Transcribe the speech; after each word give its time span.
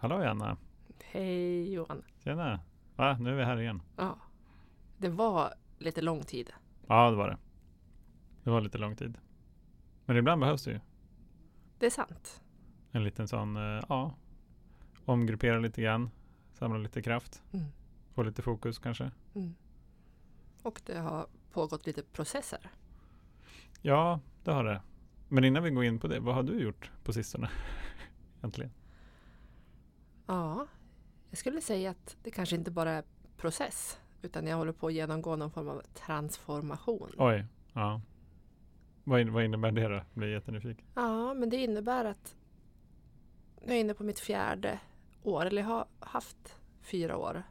Hallå 0.00 0.22
Janna! 0.22 0.56
Hej 1.04 1.72
Johan! 1.72 2.02
Tjena! 2.24 2.60
Va, 2.96 3.18
nu 3.18 3.30
är 3.30 3.34
vi 3.34 3.44
här 3.44 3.60
igen. 3.60 3.82
Ja, 3.96 4.18
det 4.98 5.08
var 5.08 5.54
lite 5.78 6.00
lång 6.00 6.22
tid. 6.24 6.50
Ja, 6.86 7.10
det 7.10 7.16
var 7.16 7.28
det. 7.28 7.38
Det 8.44 8.50
var 8.50 8.60
lite 8.60 8.78
lång 8.78 8.96
tid. 8.96 9.18
Men 10.04 10.16
ibland 10.16 10.40
behövs 10.40 10.64
det 10.64 10.70
ju. 10.70 10.80
Det 11.78 11.86
är 11.86 11.90
sant. 11.90 12.42
En 12.92 13.04
liten 13.04 13.28
sån, 13.28 13.56
eh, 13.56 13.82
ja, 13.88 14.14
omgruppera 15.04 15.58
lite 15.58 15.82
grann, 15.82 16.10
samla 16.52 16.78
lite 16.78 17.02
kraft, 17.02 17.42
Mm. 17.52 17.64
få 18.14 18.22
lite 18.22 18.42
fokus 18.42 18.78
kanske. 18.78 19.10
Mm. 19.34 19.54
Och 20.62 20.80
det 20.86 20.98
har 20.98 21.26
pågått 21.52 21.86
lite 21.86 22.02
processer. 22.02 22.70
Ja, 23.82 24.20
det 24.44 24.50
har 24.52 24.64
det. 24.64 24.82
Men 25.28 25.44
innan 25.44 25.62
vi 25.62 25.70
går 25.70 25.84
in 25.84 25.98
på 25.98 26.08
det, 26.08 26.20
vad 26.20 26.34
har 26.34 26.42
du 26.42 26.60
gjort 26.60 26.90
på 27.04 27.12
sistone? 27.12 27.50
Egentligen. 28.38 28.70
Ja, 30.28 30.66
jag 31.30 31.38
skulle 31.38 31.60
säga 31.60 31.90
att 31.90 32.16
det 32.22 32.30
kanske 32.30 32.56
inte 32.56 32.70
bara 32.70 32.90
är 32.90 33.04
process 33.36 33.98
utan 34.22 34.46
jag 34.46 34.56
håller 34.56 34.72
på 34.72 34.86
att 34.86 34.92
genomgå 34.92 35.36
någon 35.36 35.50
form 35.50 35.68
av 35.68 35.82
transformation. 35.94 37.10
Oj, 37.18 37.44
ja. 37.72 38.00
Vad, 39.04 39.20
in, 39.20 39.32
vad 39.32 39.44
innebär 39.44 39.72
det 39.72 39.88
då? 39.88 39.94
Jag 39.94 40.04
Blir 40.14 40.28
jättenyfiken. 40.28 40.86
Ja, 40.94 41.34
men 41.34 41.50
det 41.50 41.56
innebär 41.56 42.04
att 42.04 42.36
jag 43.60 43.76
är 43.76 43.80
inne 43.80 43.94
på 43.94 44.04
mitt 44.04 44.20
fjärde 44.20 44.78
år, 45.22 45.46
eller 45.46 45.62
jag 45.62 45.68
har 45.68 45.86
haft 46.00 46.56
fyra 46.82 47.16
år 47.16 47.42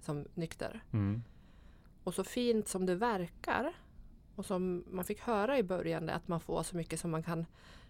som 0.00 0.26
nykter. 0.34 0.84
Mm. 0.92 1.22
Och 2.04 2.14
så 2.14 2.24
fint 2.24 2.68
som 2.68 2.86
det 2.86 2.94
verkar 2.94 3.72
och 4.34 4.46
som 4.46 4.84
man 4.90 5.04
fick 5.04 5.20
höra 5.20 5.58
i 5.58 5.62
början 5.62 6.08
att 6.08 6.28
man 6.28 6.40
får 6.40 6.62
så 6.62 6.76
mycket 6.76 7.00
som 7.00 7.10
man 7.10 7.22
kan 7.22 7.46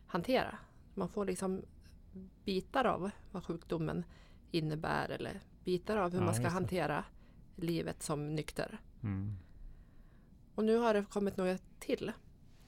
hantera. 0.07 0.59
Man 0.95 1.09
får 1.09 1.25
liksom 1.25 1.63
bitar 2.45 2.85
av 2.85 3.11
vad 3.31 3.45
sjukdomen 3.45 4.05
innebär 4.53 5.09
eller 5.09 5.41
bitar 5.65 5.97
av 5.97 6.13
hur 6.13 6.19
Ja, 6.19 6.25
man 6.25 6.35
ska 6.35 6.49
hantera 6.49 7.05
livet 7.57 8.03
som 8.03 8.35
nykter. 8.35 8.81
Mm. 9.03 9.37
Och 10.55 10.65
nu 10.65 10.77
har 10.77 10.95
det 10.95 11.05
kommit 11.05 11.37
några 11.37 11.59
till 11.79 12.13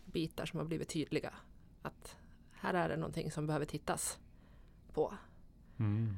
bitar 0.04 0.46
som 0.46 0.58
har 0.58 0.66
blivit 0.66 0.88
tydliga. 0.88 1.34
Att 1.82 2.16
här 2.52 2.74
är 2.74 2.88
det 2.88 2.96
någonting 2.96 3.30
som 3.30 3.46
behöver 3.46 3.66
tittas 3.66 4.18
på. 4.92 5.14
Mm. 5.78 6.16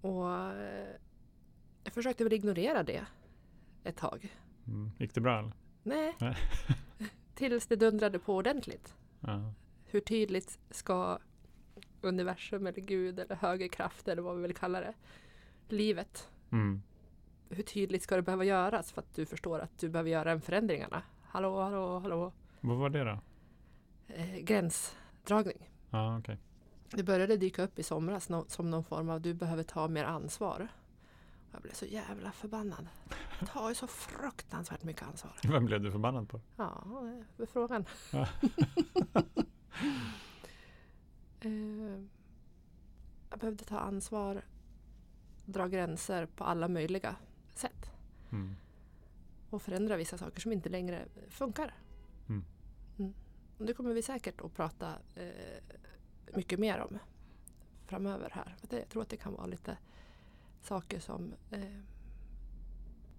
Och 0.00 0.32
eh, 0.32 0.96
jag 1.84 1.94
försökte 1.94 2.24
väl 2.24 2.32
ignorera 2.32 2.82
det 2.82 3.06
ett 3.84 3.96
tag. 3.96 4.36
Mm. 4.66 4.90
Gick 4.98 5.14
det 5.14 5.20
bra 5.20 5.38
eller? 5.38 5.52
Nej. 5.82 6.16
Tills 7.34 7.66
det 7.66 7.76
dundrade 7.76 8.18
på 8.18 8.36
ordentligt. 8.36 8.94
Ja. 9.20 9.52
Hur 9.84 10.00
tydligt 10.00 10.58
ska 10.70 11.18
universum 12.00 12.66
eller 12.66 12.80
Gud 12.80 13.18
eller 13.18 13.36
högre 13.36 13.68
kraft 13.68 14.08
eller 14.08 14.22
vad 14.22 14.36
vi 14.36 14.42
vill 14.42 14.54
kalla 14.56 14.80
det, 14.80 14.94
livet, 15.68 16.30
Mm. 16.52 16.82
hur 17.48 17.62
tydligt 17.62 18.02
ska 18.02 18.16
det 18.16 18.22
behöva 18.22 18.44
göras 18.44 18.92
för 18.92 19.00
att 19.02 19.14
du 19.14 19.26
förstår 19.26 19.58
att 19.58 19.78
du 19.78 19.88
behöver 19.88 20.10
göra 20.10 20.32
en 20.32 20.40
förändringarna? 20.40 21.02
Hallå, 21.22 21.60
hallå, 21.62 21.98
hallå. 21.98 22.32
Vad 22.60 22.76
var 22.78 22.90
det 22.90 23.04
då? 23.04 23.18
Eh, 24.14 24.36
gränsdragning. 24.38 25.70
Ja, 25.90 26.18
okej. 26.18 26.38
Det 26.90 27.02
började 27.02 27.36
dyka 27.36 27.62
upp 27.62 27.78
i 27.78 27.82
somras 27.82 28.28
nå- 28.28 28.44
som 28.48 28.70
någon 28.70 28.84
form 28.84 29.10
av 29.10 29.20
du 29.20 29.34
behöver 29.34 29.62
ta 29.62 29.88
mer 29.88 30.04
ansvar. 30.04 30.68
Jag 31.52 31.62
blev 31.62 31.72
så 31.72 31.84
jävla 31.86 32.32
förbannad. 32.32 32.88
Jag 33.40 33.48
tar 33.48 33.68
ju 33.68 33.74
så 33.74 33.86
fruktansvärt 33.86 34.82
mycket 34.82 35.02
ansvar. 35.02 35.32
Vem 35.44 35.64
blev 35.64 35.80
du 35.82 35.92
förbannad 35.92 36.28
på? 36.28 36.40
Ja, 36.56 36.84
det 37.36 37.42
är 37.42 37.46
frågan. 37.46 37.84
Ja. 38.12 38.26
Eh, 41.42 42.02
jag 43.29 43.29
behövde 43.40 43.64
ta 43.64 43.78
ansvar, 43.78 44.42
dra 45.44 45.68
gränser 45.68 46.26
på 46.26 46.44
alla 46.44 46.68
möjliga 46.68 47.16
sätt 47.54 47.90
Mm. 48.32 48.54
och 49.50 49.62
förändra 49.62 49.96
vissa 49.96 50.18
saker 50.18 50.40
som 50.40 50.52
inte 50.52 50.68
längre 50.68 51.08
funkar. 51.28 51.74
Mm. 52.28 52.44
Mm. 52.98 53.14
Och 53.58 53.66
det 53.66 53.74
kommer 53.74 53.94
vi 53.94 54.02
säkert 54.02 54.40
att 54.40 54.54
prata 54.54 54.92
eh, 55.14 55.76
mycket 56.34 56.58
mer 56.58 56.80
om 56.80 56.98
framöver 57.86 58.30
här. 58.32 58.56
Jag 58.70 58.88
tror 58.88 59.02
att 59.02 59.08
det 59.08 59.16
kan 59.16 59.32
vara 59.32 59.46
lite 59.46 59.78
saker 60.62 61.00
som... 61.00 61.34
Eh, 61.50 61.80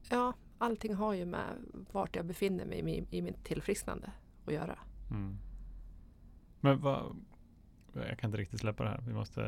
ja, 0.09 0.33
allting 0.57 0.93
har 0.95 1.13
ju 1.13 1.25
med 1.25 1.57
vart 1.91 2.15
jag 2.15 2.25
befinner 2.25 2.65
mig 2.65 2.79
i, 2.89 3.17
i 3.17 3.21
mitt 3.21 3.43
tillfrisknande 3.43 4.11
att 4.45 4.53
göra. 4.53 4.79
Mm. 5.09 5.37
Men 6.59 6.81
vad... 6.81 7.15
Jag 7.93 8.19
kan 8.19 8.27
inte 8.27 8.37
riktigt 8.37 8.59
släppa 8.59 8.83
det 8.83 8.89
här. 8.89 9.01
Vi 9.07 9.13
måste 9.13 9.43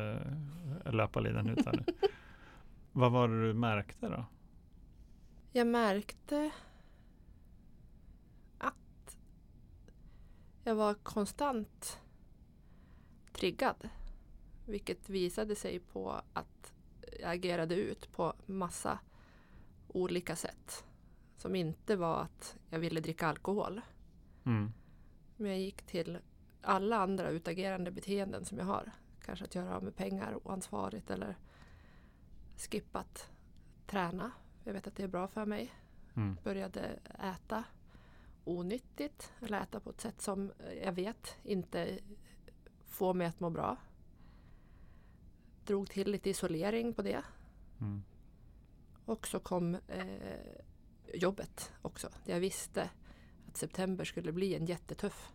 eh, 0.84 0.92
löpa 0.92 1.20
linan 1.20 1.48
ut 1.48 1.66
här 1.66 1.72
nu. 1.72 2.08
vad 2.92 3.12
var 3.12 3.28
det 3.28 3.46
du 3.46 3.54
märkte 3.54 4.08
då? 4.08 4.24
Jag 5.52 5.66
märkte 5.66 6.50
att 8.58 9.18
jag 10.64 10.74
var 10.74 10.94
konstant 10.94 12.00
triggad. 13.32 13.88
Vilket 14.66 15.08
visade 15.08 15.54
sig 15.54 15.78
på 15.80 16.22
att 16.32 16.72
jag 17.20 17.30
agerade 17.30 17.74
ut 17.74 18.12
på 18.12 18.34
massa 18.46 18.98
olika 19.88 20.36
sätt. 20.36 20.84
Som 21.36 21.56
inte 21.56 21.96
var 21.96 22.22
att 22.22 22.56
jag 22.70 22.78
ville 22.78 23.00
dricka 23.00 23.26
alkohol. 23.26 23.80
Mm. 24.44 24.72
Men 25.36 25.50
jag 25.50 25.60
gick 25.60 25.82
till 25.82 26.18
alla 26.64 26.96
andra 26.96 27.30
utagerande 27.30 27.90
beteenden 27.90 28.44
som 28.44 28.58
jag 28.58 28.64
har. 28.64 28.92
Kanske 29.24 29.44
att 29.44 29.54
göra 29.54 29.76
av 29.76 29.84
med 29.84 29.96
pengar 29.96 30.38
oansvarigt 30.44 31.10
eller 31.10 31.36
skippat 32.56 33.30
träna. 33.86 34.30
Jag 34.64 34.72
vet 34.72 34.86
att 34.86 34.96
det 34.96 35.02
är 35.02 35.08
bra 35.08 35.28
för 35.28 35.46
mig. 35.46 35.72
Mm. 36.16 36.36
Började 36.44 36.80
äta 37.22 37.64
onyttigt 38.44 39.32
eller 39.40 39.60
äta 39.60 39.80
på 39.80 39.90
ett 39.90 40.00
sätt 40.00 40.20
som 40.20 40.52
jag 40.82 40.92
vet 40.92 41.36
inte 41.42 41.98
får 42.86 43.14
mig 43.14 43.26
att 43.26 43.40
må 43.40 43.50
bra. 43.50 43.76
Drog 45.64 45.90
till 45.90 46.10
lite 46.10 46.30
isolering 46.30 46.94
på 46.94 47.02
det. 47.02 47.22
Mm. 47.80 48.02
Och 49.04 49.26
så 49.26 49.40
kom 49.40 49.74
eh, 49.74 50.64
jobbet 51.14 51.72
också. 51.82 52.08
Jag 52.24 52.40
visste 52.40 52.90
att 53.48 53.56
september 53.56 54.04
skulle 54.04 54.32
bli 54.32 54.54
en 54.54 54.66
jättetuff 54.66 55.32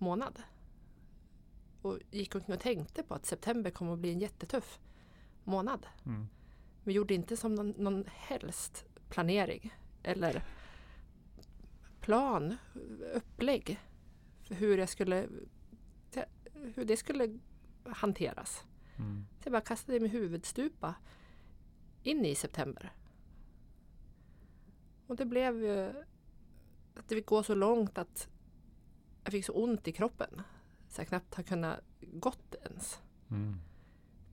månad. 0.00 0.42
Och 1.82 1.98
gick 2.10 2.34
omkring 2.34 2.54
och 2.54 2.60
tänkte 2.60 3.02
på 3.02 3.14
att 3.14 3.26
september 3.26 3.70
kommer 3.70 3.92
att 3.92 3.98
bli 3.98 4.12
en 4.12 4.18
jättetuff 4.18 4.80
månad. 5.44 5.86
Mm. 6.06 6.28
Men 6.84 6.94
gjorde 6.94 7.14
inte 7.14 7.36
som 7.36 7.54
någon, 7.54 7.70
någon 7.70 8.04
helst 8.06 8.84
planering 9.08 9.74
eller 10.02 10.44
plan, 12.00 12.56
upplägg 13.14 13.80
för 14.42 14.54
hur 14.54 14.78
jag 14.78 14.88
skulle 14.88 15.28
hur 16.74 16.84
det 16.84 16.96
skulle 16.96 17.38
hanteras. 17.84 18.64
Mm. 18.98 19.26
Så 19.40 19.46
jag 19.46 19.52
bara 19.52 19.60
kastade 19.60 20.00
mig 20.00 20.08
huvudstupa 20.08 20.94
in 22.02 22.24
i 22.24 22.34
september. 22.34 22.92
Och 25.06 25.16
det 25.16 25.24
blev 25.24 25.62
ju 25.62 25.88
att 26.94 27.08
det 27.08 27.14
fick 27.14 27.26
gå 27.26 27.42
så 27.42 27.54
långt 27.54 27.98
att 27.98 28.28
jag 29.28 29.32
fick 29.32 29.44
så 29.44 29.52
ont 29.52 29.88
i 29.88 29.92
kroppen 29.92 30.42
så 30.88 31.00
jag 31.00 31.08
knappt 31.08 31.34
har 31.34 31.42
kunnat 31.42 31.80
gått 32.00 32.54
ens. 32.62 33.02
Mm. 33.30 33.60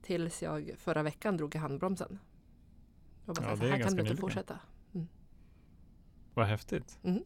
Tills 0.02 0.42
jag 0.42 0.70
förra 0.78 1.02
veckan 1.02 1.36
drog 1.36 1.54
i 1.54 1.58
handbromsen. 1.58 2.18
Och 3.26 3.34
bara 3.34 3.50
Ja, 3.50 3.56
så 3.56 3.62
det 3.62 3.68
är 3.68 3.72
här, 3.72 3.82
kan 3.82 3.96
du 3.96 4.02
inte 4.02 4.16
fortsätta. 4.16 4.58
Vad 6.34 6.46
häftigt. 6.46 6.98
Mm. 7.02 7.24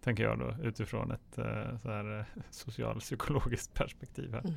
Tänker 0.00 0.22
jag 0.22 0.38
då 0.38 0.56
utifrån 0.62 1.10
ett 1.10 1.38
eh, 1.38 1.78
så 1.78 1.88
här, 1.88 2.18
eh, 2.18 2.42
socialpsykologiskt 2.50 3.74
perspektiv 3.74 4.32
här. 4.32 4.40
Mm. 4.44 4.54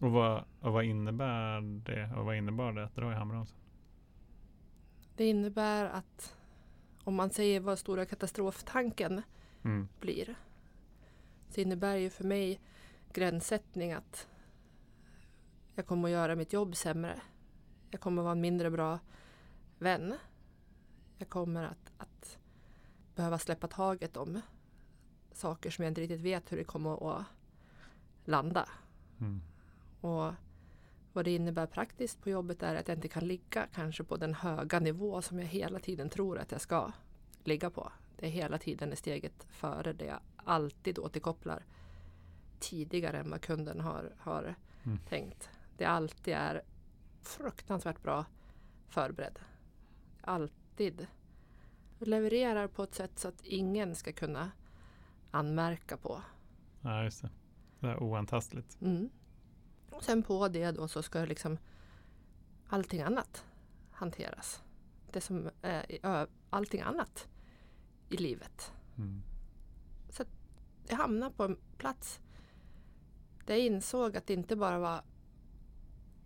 Och, 0.00 0.10
vad, 0.10 0.44
och 0.60 0.72
vad 0.72 0.84
innebär 0.84 1.60
det? 1.60 2.12
Och 2.16 2.24
vad 2.24 2.36
innebar 2.36 2.72
det 2.72 2.84
att 2.84 2.94
dra 2.94 3.12
i 3.12 3.14
handbromsen? 3.14 3.56
Det 5.16 5.24
innebär 5.24 5.84
att 5.84 6.36
om 7.04 7.14
man 7.14 7.30
säger 7.30 7.60
vad 7.60 7.78
stora 7.78 8.06
katastroftanken 8.06 9.22
Mm. 9.66 9.88
blir. 10.00 10.36
Så 11.56 11.62
innebär 11.62 11.96
ju 11.96 12.10
för 12.10 12.24
mig 12.24 12.60
gränssättning 13.12 13.92
att 13.92 14.28
jag 15.74 15.86
kommer 15.86 16.08
att 16.08 16.12
göra 16.12 16.36
mitt 16.36 16.52
jobb 16.52 16.76
sämre. 16.76 17.20
Jag 17.90 18.00
kommer 18.00 18.22
att 18.22 18.24
vara 18.24 18.32
en 18.32 18.40
mindre 18.40 18.70
bra 18.70 18.98
vän. 19.78 20.14
Jag 21.18 21.28
kommer 21.28 21.64
att, 21.64 21.92
att 21.98 22.38
behöva 23.14 23.38
släppa 23.38 23.68
taget 23.68 24.16
om 24.16 24.40
saker 25.32 25.70
som 25.70 25.84
jag 25.84 25.90
inte 25.90 26.00
riktigt 26.00 26.20
vet 26.20 26.52
hur 26.52 26.56
det 26.56 26.64
kommer 26.64 27.18
att 27.18 27.24
landa. 28.24 28.68
Mm. 29.20 29.40
Och 30.00 30.32
vad 31.12 31.24
det 31.24 31.34
innebär 31.34 31.66
praktiskt 31.66 32.22
på 32.22 32.30
jobbet 32.30 32.62
är 32.62 32.74
att 32.74 32.88
jag 32.88 32.98
inte 32.98 33.08
kan 33.08 33.26
ligga 33.28 33.66
kanske 33.74 34.04
på 34.04 34.16
den 34.16 34.34
höga 34.34 34.80
nivå 34.80 35.22
som 35.22 35.38
jag 35.38 35.46
hela 35.46 35.78
tiden 35.78 36.10
tror 36.10 36.38
att 36.38 36.52
jag 36.52 36.60
ska 36.60 36.92
ligga 37.44 37.70
på. 37.70 37.92
Det 38.16 38.26
är 38.26 38.30
hela 38.30 38.58
tiden 38.58 38.92
är 38.92 38.96
steget 38.96 39.46
före 39.50 39.92
det 39.92 40.04
jag 40.04 40.20
alltid 40.36 40.98
återkopplar 40.98 41.64
tidigare 42.60 43.18
än 43.18 43.30
vad 43.30 43.40
kunden 43.40 43.80
har, 43.80 44.12
har 44.18 44.54
Mm. 44.84 44.98
tänkt. 45.08 45.50
Det 45.76 45.84
alltid 45.84 46.34
är 46.34 46.62
fruktansvärt 47.22 48.02
bra 48.02 48.24
förberedd. 48.88 49.38
Alltid. 50.20 51.06
Levererar 51.98 52.68
på 52.68 52.82
ett 52.82 52.94
sätt 52.94 53.18
så 53.18 53.28
att 53.28 53.40
ingen 53.44 53.94
ska 53.94 54.12
kunna 54.12 54.50
anmärka 55.30 55.96
på. 55.96 56.22
Ja, 56.80 57.04
just 57.04 57.22
det. 57.22 57.30
Det 57.80 57.86
är 57.86 58.02
oantastligt. 58.02 58.80
Mm. 58.80 59.10
Och 59.90 60.02
sen 60.02 60.22
på 60.22 60.48
det 60.48 60.70
då 60.70 60.88
så 60.88 61.02
ska 61.02 61.24
liksom 61.24 61.58
allting 62.68 63.02
annat 63.02 63.44
hanteras. 63.90 64.62
Det 65.12 65.20
som 65.20 65.50
är 65.62 66.26
allting 66.50 66.80
annat 66.80 67.28
i 68.08 68.16
livet. 68.16 68.72
Mm. 68.98 69.22
Jag 70.88 70.96
hamnade 70.96 71.34
på 71.36 71.44
en 71.44 71.56
plats 71.78 72.20
där 73.46 73.54
jag 73.54 73.64
insåg 73.64 74.16
att 74.16 74.26
det 74.26 74.32
inte 74.34 74.56
bara 74.56 74.78
var 74.78 75.02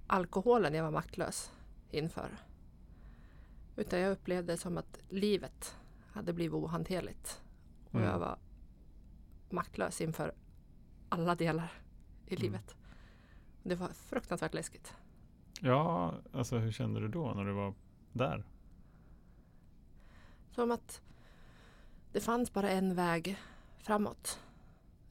alkoholen 0.06 0.75
jag 0.75 0.85
var 0.85 0.91
maktlös 0.91 1.53
inför. 1.91 2.37
Utan 3.77 4.00
jag 4.00 4.12
upplevde 4.12 4.53
det 4.53 4.59
som 4.59 4.79
att 4.79 4.99
livet 5.09 5.77
hade 6.12 6.32
blivit 6.32 6.55
ohanterligt. 6.55 7.43
Och 7.88 7.94
Mm. 7.94 8.06
jag 8.09 8.19
var 8.19 8.38
maktlös 9.50 10.00
inför 10.00 10.35
alla 11.09 11.35
delar 11.35 11.73
i 12.27 12.35
Mm. 12.35 12.43
livet. 12.43 12.77
Det 13.62 13.75
var 13.75 13.88
fruktansvärt 13.88 14.55
läskigt. 14.55 14.94
Ja, 15.61 16.15
alltså 16.32 16.59
hur 16.59 16.73
kände 16.73 17.00
du 17.00 17.09
då 17.09 17.35
när 17.35 17.44
du 17.44 17.53
var 17.53 17.75
där? 18.12 18.44
Som 20.50 20.71
att 20.71 21.03
det 22.12 22.21
fanns 22.21 22.53
bara 22.53 22.71
en 22.71 22.95
väg 22.95 23.39
framåt. 23.79 24.41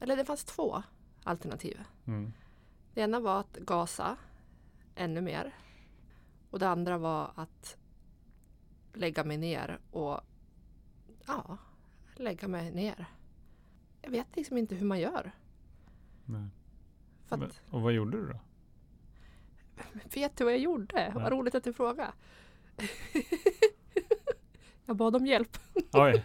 Eller 0.00 0.16
det 0.16 0.24
fanns 0.24 0.44
två 0.44 0.82
alternativ. 1.24 1.80
Mm. 2.06 2.32
Det 2.94 3.00
ena 3.00 3.20
var 3.20 3.40
att 3.40 3.56
gasa 3.56 4.16
ännu 4.94 5.20
mer. 5.20 5.54
Och 6.50 6.58
det 6.58 6.68
andra 6.68 6.98
var 6.98 7.32
att 7.34 7.76
lägga 8.92 9.24
mig 9.24 9.36
ner 9.36 9.78
och 9.90 10.20
ja, 11.26 11.58
lägga 12.16 12.48
mig 12.48 12.70
ner. 12.70 13.06
Jag 14.02 14.10
vet 14.10 14.36
liksom 14.36 14.58
inte 14.58 14.74
hur 14.74 14.86
man 14.86 15.00
gör. 15.00 15.32
Nej. 16.24 16.48
För 17.26 17.36
Men, 17.36 17.48
att, 17.48 17.62
och 17.70 17.82
vad 17.82 17.92
gjorde 17.92 18.16
du 18.16 18.26
då? 18.26 18.38
vet 20.14 20.36
du 20.36 20.44
vad 20.44 20.52
jag 20.52 20.60
gjorde? 20.60 20.94
Nej. 20.94 21.12
Vad 21.14 21.32
roligt 21.32 21.54
att 21.54 21.64
du 21.64 21.72
frågar. 21.72 22.12
jag 24.86 24.96
bad 24.96 25.16
om 25.16 25.26
hjälp. 25.26 25.58
Oj! 25.92 26.24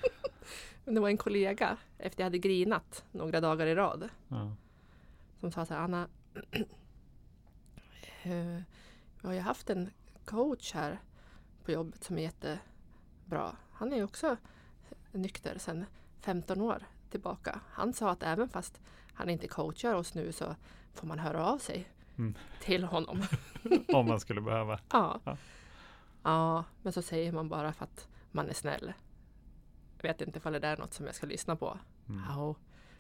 Men 0.86 0.96
det 0.96 1.02
var 1.02 1.10
en 1.10 1.18
kollega 1.18 1.78
efter 1.98 2.22
jag 2.22 2.26
hade 2.26 2.38
grinat 2.38 3.04
några 3.12 3.42
dagar 3.42 3.68
i 3.68 3.76
rad. 3.76 4.10
Ja. 4.28 4.56
som 5.40 5.52
sa 5.52 5.66
så 5.66 5.74
här, 5.74 5.82
Anna, 5.82 6.08
eh, 8.24 8.62
vi 9.22 9.28
har 9.28 9.34
ju 9.34 9.40
haft 9.40 9.70
en 9.70 9.90
coach 10.26 10.74
här 10.74 11.00
på 11.64 11.72
jobbet 11.72 12.04
som 12.04 12.18
är 12.18 12.22
jättebra. 12.22 13.56
Han 13.72 13.94
är 13.94 13.98
ju 13.98 14.04
också 14.04 14.38
nykter 15.12 15.58
sedan 15.58 15.86
15 16.22 16.62
år 16.62 16.84
tillbaka. 17.10 17.60
Han 17.72 17.94
sa 17.94 18.10
att 18.12 18.24
även 18.24 18.50
fast 18.50 18.82
han 19.14 19.30
inte 19.30 19.48
coachar 19.48 19.94
oss 19.96 20.14
nu 20.14 20.32
så 20.32 20.56
får 20.94 21.08
man 21.08 21.20
höra 21.20 21.46
av 21.46 21.58
sig 21.58 21.90
Mm. 22.18 22.34
till 22.62 22.84
honom. 22.84 23.22
Om 23.94 24.08
man 24.08 24.20
skulle 24.20 24.42
behöva. 24.42 24.80
ja. 24.92 25.20
Ja. 25.26 25.38
ja, 26.24 26.64
men 26.82 26.94
så 26.94 27.02
säger 27.02 27.32
man 27.32 27.50
bara 27.50 27.74
för 27.74 27.84
att 27.84 28.08
man 28.32 28.50
är 28.50 28.54
snäll. 28.54 28.94
Jag 30.06 30.14
vet 30.14 30.22
inte 30.22 30.38
ifall 30.38 30.54
det 30.54 30.68
är 30.68 30.78
något 30.78 30.94
som 30.94 31.06
jag 31.06 31.16
ska 31.16 31.28
lyssna 31.28 31.56
på. 31.56 31.80
Mm. 32.10 32.22
Ja, 32.28 32.56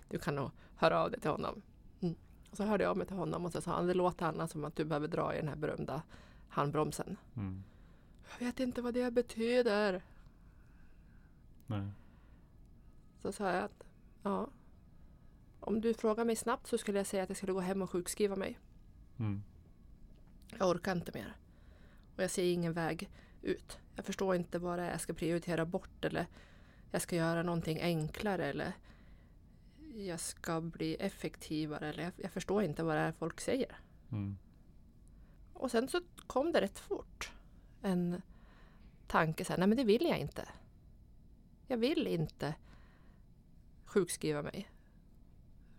du 0.09 0.19
kan 0.19 0.35
nog 0.35 0.51
höra 0.75 0.99
av 0.99 1.11
dig 1.11 1.19
till 1.19 1.29
honom. 1.29 1.61
Mm. 2.01 2.15
Och 2.51 2.57
så 2.57 2.63
hörde 2.63 2.83
jag 2.83 2.91
av 2.91 2.97
mig 2.97 3.07
till 3.07 3.15
honom 3.15 3.45
och 3.45 3.51
så 3.51 3.61
sa 3.61 3.71
han, 3.71 3.87
det 3.87 3.93
låter 3.93 4.25
Anna 4.25 4.47
som 4.47 4.65
att 4.65 4.75
du 4.75 4.85
behöver 4.85 5.07
dra 5.07 5.33
i 5.33 5.37
den 5.37 5.47
här 5.47 5.55
berömda 5.55 6.01
handbromsen. 6.49 7.17
Mm. 7.35 7.63
Jag 8.39 8.45
vet 8.45 8.59
inte 8.59 8.81
vad 8.81 8.93
det 8.93 9.11
betyder. 9.11 10.03
Nej. 11.67 11.89
Så 13.19 13.31
sa 13.31 13.51
jag 13.51 13.63
att, 13.63 13.83
ja. 14.23 14.47
Om 15.59 15.81
du 15.81 15.93
frågar 15.93 16.25
mig 16.25 16.35
snabbt 16.35 16.67
så 16.67 16.77
skulle 16.77 16.99
jag 16.99 17.07
säga 17.07 17.23
att 17.23 17.29
jag 17.29 17.37
skulle 17.37 17.53
gå 17.53 17.59
hem 17.59 17.81
och 17.81 17.89
sjukskriva 17.89 18.35
mig. 18.35 18.59
Mm. 19.17 19.43
Jag 20.57 20.69
orkar 20.69 20.91
inte 20.91 21.11
mer. 21.13 21.35
Och 22.15 22.23
jag 22.23 22.31
ser 22.31 22.43
ingen 22.43 22.73
väg 22.73 23.09
ut. 23.41 23.79
Jag 23.95 24.05
förstår 24.05 24.35
inte 24.35 24.59
vad 24.59 24.79
det 24.79 24.85
är 24.85 24.91
jag 24.91 25.01
ska 25.01 25.13
prioritera 25.13 25.65
bort 25.65 26.05
eller 26.05 26.27
jag 26.95 27.01
ska 27.01 27.15
göra 27.15 27.43
någonting 27.43 27.81
enklare 27.81 28.45
eller 28.45 28.73
jag 29.95 30.19
ska 30.19 30.61
bli 30.61 30.95
effektivare 30.95 31.89
eller 31.89 32.03
jag, 32.03 32.13
jag 32.15 32.31
förstår 32.31 32.63
inte 32.63 32.83
vad 32.83 32.95
det 32.95 33.01
är 33.01 33.11
folk 33.11 33.41
säger. 33.41 33.77
Mm. 34.11 34.37
Och 35.53 35.71
sen 35.71 35.87
så 35.87 36.01
kom 36.27 36.51
det 36.51 36.61
rätt 36.61 36.79
fort 36.79 37.31
en 37.81 38.21
tanke 39.07 39.45
så 39.45 39.53
här, 39.53 39.57
nej 39.57 39.67
men 39.67 39.77
det 39.77 39.83
vill 39.83 40.05
jag 40.05 40.17
inte. 40.17 40.49
Jag 41.67 41.77
vill 41.77 42.07
inte 42.07 42.55
sjukskriva 43.85 44.41
mig. 44.41 44.69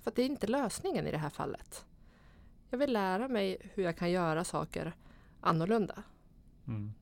För 0.00 0.12
det 0.14 0.22
är 0.22 0.26
inte 0.26 0.46
lösningen 0.46 1.06
i 1.06 1.10
det 1.10 1.18
här 1.18 1.30
fallet. 1.30 1.86
Jag 2.70 2.78
vill 2.78 2.92
lära 2.92 3.28
mig 3.28 3.70
hur 3.74 3.82
jag 3.82 3.96
kan 3.96 4.10
göra 4.10 4.44
saker 4.44 4.92
annorlunda. 5.40 6.02
Mm. 6.66 6.92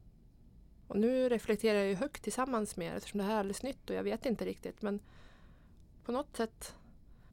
Och 0.89 0.97
nu 0.99 1.29
reflekterar 1.29 1.79
jag 1.79 1.89
ju 1.89 1.95
högt 1.95 2.23
tillsammans 2.23 2.77
med 2.77 2.87
er 2.93 2.97
eftersom 2.97 3.19
det 3.19 3.25
här 3.25 3.35
är 3.35 3.39
alldeles 3.39 3.63
nytt 3.63 3.91
och 3.91 3.97
jag 3.97 4.03
vet 4.03 4.27
inte 4.27 4.45
riktigt. 4.45 4.83
Men 4.83 5.01
på 6.05 6.13
något 6.13 6.37
sätt 6.37 6.75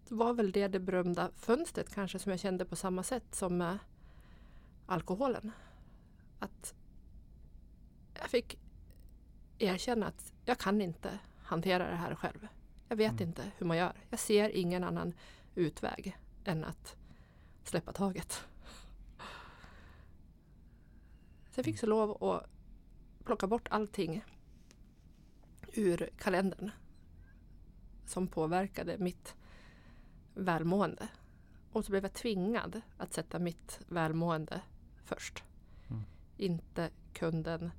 var 0.10 0.34
väl 0.34 0.52
det 0.52 0.68
det 0.68 0.80
berömda 0.80 1.32
fönstret 1.36 1.94
kanske 1.94 2.20
som 2.20 2.30
jag 2.30 2.40
kände 2.40 2.66
på 2.66 2.76
samma 2.76 3.04
sätt 3.04 3.36
som 3.36 3.58
med 3.58 3.78
alkoholen. 4.86 5.52
Att 6.40 6.74
jag 8.20 8.30
fick 8.30 8.58
erkänna 9.60 10.08
att 10.08 10.34
jag 10.46 10.58
kan 10.58 10.82
inte 10.82 11.20
hantera 11.44 11.90
det 11.90 11.96
här 11.96 12.16
själv. 12.16 12.48
Jag 12.88 12.96
vet 12.96 13.12
Mm. 13.12 13.28
inte 13.28 13.52
hur 13.58 13.66
man 13.66 13.78
gör. 13.78 13.94
Jag 14.10 14.20
ser 14.20 14.50
ingen 14.50 14.84
annan 14.84 15.14
utväg 15.56 16.18
än 16.44 16.64
att 16.64 16.96
släppa 17.64 17.92
taget. 17.92 18.44
Så 21.52 21.60
jag 21.60 21.66
fick 21.66 21.80
så 21.80 21.86
lov 21.86 22.24
att 22.24 22.50
plocka 23.26 23.48
bort 23.48 23.68
allting 23.72 24.24
ur 25.74 26.10
kalendern 26.18 26.72
som 28.06 28.28
påverkade 28.28 28.98
mitt 28.98 29.36
välmående. 30.34 31.08
Och 31.72 31.86
så 31.86 31.92
blev 31.92 32.04
jag 32.04 32.14
tvingad 32.14 32.82
att 32.98 33.14
sätta 33.14 33.40
mitt 33.40 33.80
välmående 33.88 34.62
först. 35.04 35.44
Mm. 35.90 36.04
Inte 36.38 36.90
kunden, 37.14 37.72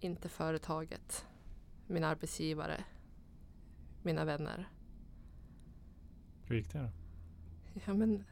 inte 0.00 0.28
företaget, 0.28 1.26
min 1.86 2.04
arbetsgivare, 2.04 2.84
mina 4.02 4.24
vänner. 4.24 4.68
Hur 6.44 6.56
gick 6.56 6.72
det 6.72 6.78
då? 6.78 6.88
Ja, 7.84 7.94
men 7.94 8.24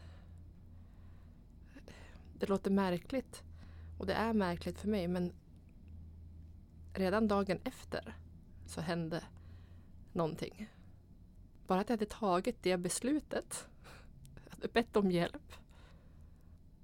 det 2.38 2.48
låter 2.48 2.70
märkligt 2.70 3.42
och 3.98 4.06
det 4.06 4.14
är 4.14 4.32
märkligt 4.32 4.78
för 4.78 4.88
mig 4.88 5.08
men 5.08 5.32
redan 7.00 7.28
dagen 7.28 7.58
efter 7.64 8.16
så 8.66 8.80
hände 8.80 9.24
någonting. 10.12 10.70
Bara 11.66 11.80
att 11.80 11.88
jag 11.88 11.96
hade 11.96 12.06
tagit 12.06 12.62
det 12.62 12.76
beslutet, 12.76 13.68
jag 14.44 14.52
hade 14.52 14.68
bett 14.68 14.96
om 14.96 15.10
hjälp. 15.10 15.52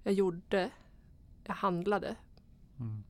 Jag 0.03 0.15
gjorde, 0.15 0.71
jag 1.45 1.55
handlade 1.55 2.17
Mm. 2.79 3.03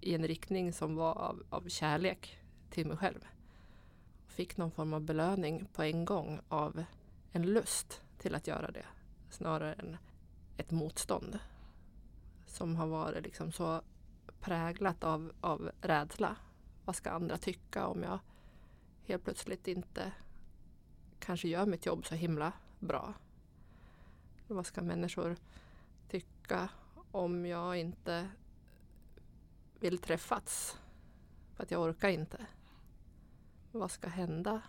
i 0.00 0.14
en 0.14 0.26
riktning 0.26 0.72
som 0.72 0.96
var 0.96 1.14
av, 1.14 1.42
av 1.50 1.68
kärlek 1.68 2.38
till 2.70 2.86
mig 2.86 2.96
själv. 2.96 3.26
Fick 4.26 4.56
någon 4.56 4.70
form 4.70 4.92
av 4.92 5.00
belöning 5.00 5.68
på 5.72 5.82
en 5.82 6.04
gång 6.04 6.40
av 6.48 6.84
en 7.32 7.42
lust 7.42 8.02
till 8.18 8.34
att 8.34 8.46
göra 8.46 8.70
det. 8.70 8.84
Snarare 9.30 9.74
än 9.74 9.96
ett 10.56 10.70
motstånd. 10.70 11.38
Som 12.46 12.76
har 12.76 12.86
varit 12.86 13.24
liksom 13.24 13.52
så 13.52 13.82
präglat 14.42 15.04
av, 15.04 15.32
av 15.40 15.70
rädsla. 15.80 16.36
Vad 16.84 16.96
ska 16.96 17.10
andra 17.10 17.38
tycka 17.38 17.86
om 17.86 18.02
jag 18.02 18.18
helt 19.04 19.24
plötsligt 19.24 19.68
inte 19.68 20.12
kanske 21.18 21.48
gör 21.48 21.66
mitt 21.66 21.86
jobb 21.86 22.06
så 22.06 22.14
himla 22.14 22.52
bra? 22.78 23.14
Vad 24.48 24.66
ska 24.66 24.82
människor 24.82 25.36
tycka 26.08 26.68
om 27.10 27.46
jag 27.46 27.76
inte 27.76 28.28
vill 29.80 29.98
träffas? 29.98 30.78
För 31.54 31.62
att 31.62 31.70
jag 31.70 31.82
orkar 31.82 32.08
inte. 32.08 32.46
Vad 33.72 33.90
ska 33.90 34.08
hända 34.08 34.62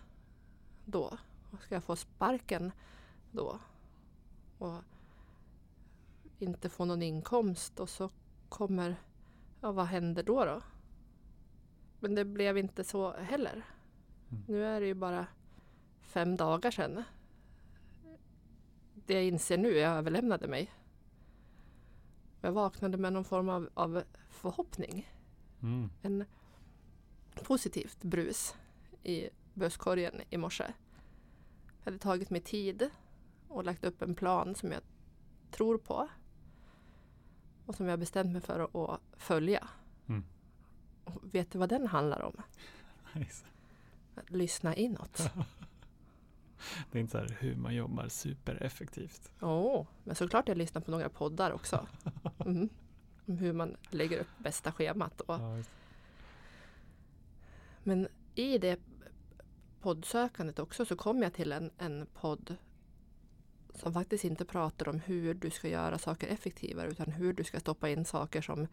då? 0.86 1.18
Ska 1.62 1.76
jag 1.76 1.84
få 1.84 1.96
sparken 1.96 2.72
då? 3.32 3.60
Och 4.58 4.82
inte 6.40 6.70
få 6.70 6.86
någon 6.86 7.02
inkomst 7.02 7.80
och 7.80 7.90
så 7.90 8.10
kommer, 8.50 8.96
ja 9.64 9.72
vad 9.72 9.86
händer 9.86 10.24
då 10.24 10.46
då? 10.46 10.62
Men 12.00 12.16
det 12.16 12.26
blev 12.26 12.58
inte 12.58 12.84
så 12.84 13.12
heller. 13.12 13.66
Mm. 14.32 14.44
Nu 14.48 14.66
är 14.66 14.80
det 14.82 14.88
ju 14.88 14.94
bara 14.94 15.28
fem 16.02 16.36
dagar 16.36 16.72
sedan. 16.72 17.04
Det 18.94 19.14
jag 19.14 19.24
inser 19.24 19.58
nu, 19.58 19.70
jag 19.70 19.92
överlämnade 19.98 20.48
mig. 20.48 20.72
Jag 22.42 22.52
vaknade 22.52 22.98
med 22.98 23.14
någon 23.14 23.26
form 23.26 23.50
av, 23.50 23.70
av 23.74 24.04
förhoppning. 24.30 25.12
Mm. 25.62 25.90
En 26.02 26.26
positivt 27.44 28.04
brus 28.04 28.56
i 29.04 29.30
busskorgen 29.54 30.22
i 30.30 30.38
morse. 30.38 30.74
Jag 31.78 31.86
hade 31.86 31.98
tagit 31.98 32.30
mig 32.30 32.42
tid 32.42 32.90
och 33.48 33.64
lagt 33.64 33.84
upp 33.84 34.02
en 34.02 34.16
plan 34.16 34.56
som 34.56 34.72
jag 34.72 34.82
tror 35.52 35.78
på. 35.78 36.10
Och 37.66 37.76
som 37.76 37.88
jag 37.88 38.00
bestämt 38.00 38.32
mig 38.32 38.42
för 38.42 38.60
att 38.94 39.02
följa. 39.18 39.68
Mm. 40.08 40.24
Och 41.04 41.36
vet 41.36 41.52
du 41.52 41.60
vad 41.60 41.70
den 41.70 41.88
handlar 41.88 42.22
om? 42.22 42.42
Nice. 43.14 43.46
Att 44.16 44.30
lyssna 44.30 44.76
inåt. 44.76 45.32
Det 46.92 46.98
är 46.98 47.02
inte 47.02 47.12
så 47.12 47.18
här 47.18 47.38
hur 47.40 47.56
man 47.56 47.76
jobbar 47.76 48.08
supereffektivt. 48.08 49.32
Åh, 49.42 49.86
men 50.04 50.16
såklart 50.16 50.48
jag 50.48 50.58
lyssnar 50.58 50.82
på 50.82 50.92
några 50.92 51.10
poddar 51.10 51.52
också. 51.52 51.88
Mm. 52.46 52.70
Hur 53.26 53.54
man 53.54 53.78
lägger 53.90 54.20
upp 54.20 54.28
bästa 54.38 54.72
schemat. 54.72 55.22
Och, 55.22 55.36
Ja, 55.36 55.64
men 57.84 58.08
i 58.36 58.58
det 58.58 58.80
poddsökandet 59.82 60.60
också 60.60 60.86
så 60.86 60.96
kom 60.96 61.22
jag 61.22 61.34
till 61.34 61.52
en, 61.52 61.72
en 61.78 62.08
podd 62.14 62.56
som 63.76 63.94
faktiskt 63.94 64.24
inte 64.24 64.46
pratar 64.46 64.90
om 64.90 65.00
hur 65.00 65.34
du 65.34 65.50
ska 65.50 65.68
göra 65.68 65.98
saker 65.98 66.28
effektivare 66.28 66.90
utan 66.90 67.12
hur 67.12 67.34
du 67.34 67.44
ska 67.44 67.60
stoppa 67.60 67.90
in 67.90 68.06
saker 68.06 68.42
som 68.42 68.68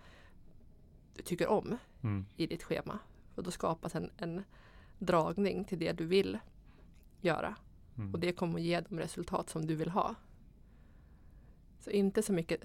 du 1.16 1.22
tycker 1.22 1.46
om 1.46 1.78
Mm. 2.02 2.26
i 2.36 2.46
ditt 2.46 2.62
schema. 2.62 2.98
Och 3.34 3.42
då 3.42 3.50
skapas 3.50 3.94
en, 3.94 4.10
en 4.16 4.44
dragning 4.98 5.64
till 5.64 5.78
det 5.78 5.92
du 5.92 6.06
vill 6.06 6.38
göra. 7.20 7.56
Mm. 7.96 8.14
Och 8.14 8.20
det 8.20 8.32
kommer 8.32 8.54
att 8.54 8.64
ge 8.64 8.80
de 8.80 8.98
resultat 8.98 9.50
som 9.50 9.66
du 9.66 9.74
vill 9.74 9.90
ha. 9.90 10.14
Så 11.78 11.90
inte 11.90 12.22
så 12.22 12.32
mycket 12.32 12.60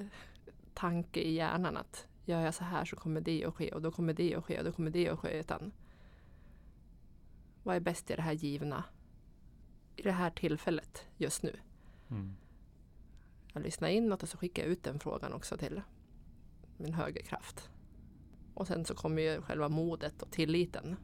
tanke 0.74 1.20
i 1.20 1.34
hjärnan 1.34 1.78
att 1.78 2.08
gör 2.26 2.42
jag 2.42 2.54
så 2.54 2.64
här 2.64 2.86
så 2.86 2.96
kommer 2.96 3.22
det 3.22 3.46
att 3.46 3.56
ske 3.56 3.72
och 3.72 3.82
då 3.82 3.92
kommer 3.92 4.14
det 4.14 4.36
att 4.36 4.46
ske 4.46 4.60
och 4.60 4.66
då 4.66 4.72
kommer 4.72 4.92
det 4.92 5.10
att 5.10 5.20
ske. 5.20 5.40
Utan 5.40 5.72
vad 7.64 7.76
är 7.76 7.80
bäst 7.80 8.12
i 8.12 8.16
det 8.16 8.22
här 8.22 8.34
givna? 8.34 8.84
I 9.96 10.02
det 10.02 10.12
här 10.12 10.30
tillfället 10.30 11.06
just 11.18 11.44
nu. 11.44 11.60
Mm. 12.10 12.36
Jag 13.54 13.64
lyssnar 13.64 13.90
inåt 13.90 14.24
och 14.24 14.30
så 14.30 14.38
skickar 14.38 14.64
jag 14.64 14.72
ut 14.72 14.84
den 14.84 15.00
frågan 15.00 15.34
också 15.34 15.58
till 15.58 15.82
min 16.78 16.94
högerkraft. 16.94 17.70
Och 18.54 18.68
sen 18.68 18.86
så 18.86 18.96
kommer 18.96 19.22
ju 19.22 19.42
själva 19.42 19.70
modet 19.70 20.22
och 20.22 20.32
tilliten 20.32 20.96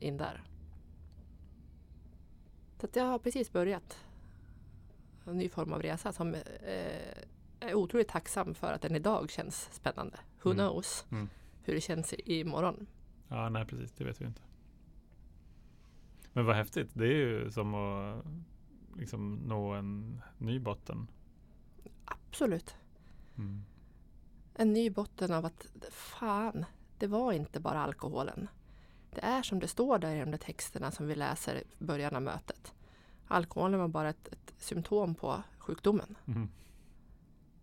in 0.00 0.16
där. 0.16 0.42
Så 2.80 2.86
att 2.86 2.96
jag 2.96 3.04
har 3.04 3.18
precis 3.18 3.52
börjat 3.52 3.98
en 5.26 5.38
ny 5.38 5.48
form 5.48 5.72
av 5.72 5.82
resa 5.82 6.12
som 6.12 6.34
eh, 6.34 6.42
är 7.60 7.74
otroligt 7.74 8.08
tacksam 8.08 8.54
för 8.54 8.72
att 8.72 8.82
den 8.82 8.96
idag 8.96 9.30
känns 9.30 9.68
spännande. 9.72 10.18
Who 10.42 10.50
Mm. 10.50 10.56
knows 10.66 11.06
Mm. 11.10 11.28
hur 11.62 11.74
det 11.74 11.80
känns 11.80 12.14
imorgon. 12.18 12.86
Ja, 13.28 13.48
nej 13.48 13.66
precis, 13.66 13.92
det 13.92 14.04
vet 14.04 14.20
vi 14.20 14.24
inte. 14.26 14.42
Men 16.32 16.44
vad 16.46 16.56
häftigt, 16.56 16.90
det 16.94 17.04
är 17.04 17.12
ju 17.16 17.50
som 17.50 17.74
att 17.74 18.24
liksom 18.96 19.34
nå 19.34 19.72
en 19.72 20.20
ny 20.38 20.58
botten. 20.58 21.06
Absolut. 22.04 22.76
Mm. 23.36 23.64
En 24.54 24.72
ny 24.72 24.90
botten 24.90 25.32
av 25.32 25.44
att 25.44 25.66
fan, 25.90 26.64
det 26.98 27.06
var 27.06 27.32
inte 27.32 27.60
bara 27.60 27.80
alkoholen. 27.80 28.48
Det 29.10 29.20
är 29.24 29.42
som 29.42 29.58
det 29.58 29.68
står 29.68 29.98
där 29.98 30.16
i 30.16 30.20
de 30.20 30.30
där 30.30 30.38
texterna 30.38 30.90
som 30.90 31.06
vi 31.06 31.14
läser 31.14 31.56
i 31.56 31.84
början 31.84 32.16
av 32.16 32.22
mötet. 32.22 32.74
Alkoholen 33.26 33.80
var 33.80 33.88
bara 33.88 34.08
ett, 34.08 34.28
ett 34.28 34.54
symptom 34.58 35.14
på 35.14 35.42
sjukdomen. 35.58 36.16
Mm. 36.26 36.48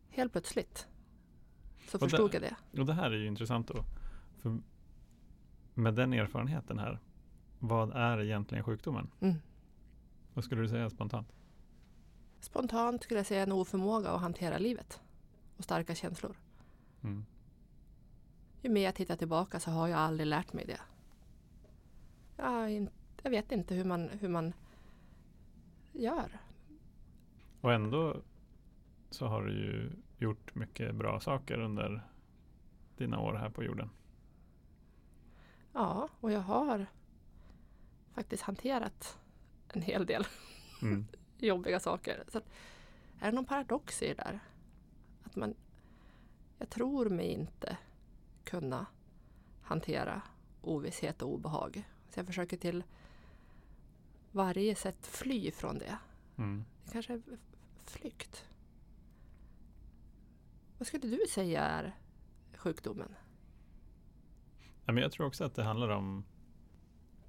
Helt 0.09 0.31
plötsligt 0.31 0.87
så 1.87 1.97
Och 1.97 2.09
förstod 2.09 2.33
jag 2.33 2.41
det. 2.41 2.79
Och 2.79 2.85
det 2.85 2.93
här 2.93 3.11
är 3.11 3.17
ju 3.17 3.27
intressant 3.27 3.67
då. 3.67 3.83
För 4.41 4.59
med 5.73 5.93
den 5.93 6.13
erfarenheten 6.13 6.79
här, 6.79 6.99
vad 7.59 7.91
är 7.91 8.21
egentligen 8.21 8.63
sjukdomen? 8.63 9.09
Mm. 9.19 9.35
Vad 10.33 10.43
skulle 10.43 10.61
du 10.61 10.67
säga 10.67 10.89
spontant? 10.89 11.27
Spontant 12.39 13.03
skulle 13.03 13.19
jag 13.19 13.27
säga 13.27 13.43
en 13.43 13.51
oförmåga 13.51 14.09
att 14.09 14.21
hantera 14.21 14.57
livet 14.57 15.01
och 15.57 15.63
starka 15.63 15.95
känslor. 15.95 16.37
Mm. 17.03 17.25
Ju 18.61 18.69
mer 18.69 18.83
jag 18.83 18.95
tittar 18.95 19.15
tillbaka 19.15 19.59
så 19.59 19.71
har 19.71 19.87
jag 19.87 19.99
aldrig 19.99 20.27
lärt 20.27 20.53
mig 20.53 20.65
det. 20.65 20.81
Jag, 22.37 22.87
jag 23.21 23.31
vet 23.31 23.51
inte 23.51 23.75
hur 23.75 23.85
man, 23.85 24.09
hur 24.09 24.29
man 24.29 24.53
gör. 25.91 26.39
Och 27.61 27.73
ändå 27.73 28.21
så 29.09 29.25
har 29.25 29.43
du 29.43 29.53
ju 29.53 29.91
gjort 30.17 30.55
mycket 30.55 30.95
bra 30.95 31.19
saker 31.19 31.59
under 31.59 32.01
dina 32.97 33.19
år 33.19 33.33
här 33.33 33.49
på 33.49 33.63
jorden. 33.63 33.89
Ja, 35.73 36.09
och 36.19 36.31
jag 36.31 36.41
har 36.41 36.85
faktiskt 38.13 38.43
hanterat 38.43 39.19
en 39.75 39.81
hel 39.81 40.05
del 40.05 40.25
Mm. 40.81 41.07
jobbiga 41.37 41.79
saker. 41.79 42.23
Så 42.27 42.37
att, 42.37 42.49
är 43.19 43.25
det 43.25 43.35
någon 43.35 43.45
paradox 43.45 44.01
i 44.01 44.07
det 44.07 44.13
där? 44.13 44.39
Att 45.23 45.35
man, 45.35 45.55
jag 46.57 46.69
tror 46.69 47.09
mig 47.09 47.27
inte 47.27 47.77
kunna 48.43 48.85
hantera 49.61 50.21
ovisshet 50.61 51.21
och 51.21 51.33
obehag. 51.33 51.83
Så 52.09 52.19
jag 52.19 52.27
försöker 52.27 52.57
till 52.57 52.83
varje 54.31 54.75
sätt 54.75 55.07
fly 55.07 55.51
från 55.51 55.77
det. 55.77 55.97
Mm. 56.37 56.65
Det 56.85 56.91
kanske 56.91 57.13
är 57.13 57.21
flykt. 57.85 58.45
Vad 60.77 60.87
skulle 60.87 61.07
du 61.07 61.19
säga 61.29 61.61
är 61.61 61.95
sjukdomen? 62.55 63.15
Ja, 64.85 64.93
men 64.93 65.03
jag 65.03 65.11
tror 65.11 65.27
också 65.27 65.43
att 65.43 65.55
det 65.55 65.63
handlar 65.63 65.89
om 65.89 66.23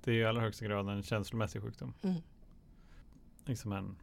Det 0.04 0.10
är 0.10 0.14
i 0.14 0.24
allra 0.24 0.40
högsta 0.40 0.64
grad 0.64 0.88
en 0.88 1.02
känslomässig 1.02 1.62
sjukdom. 1.62 1.94
Mm. 2.02 2.22
Liksom 3.44 3.72
en 3.72 3.96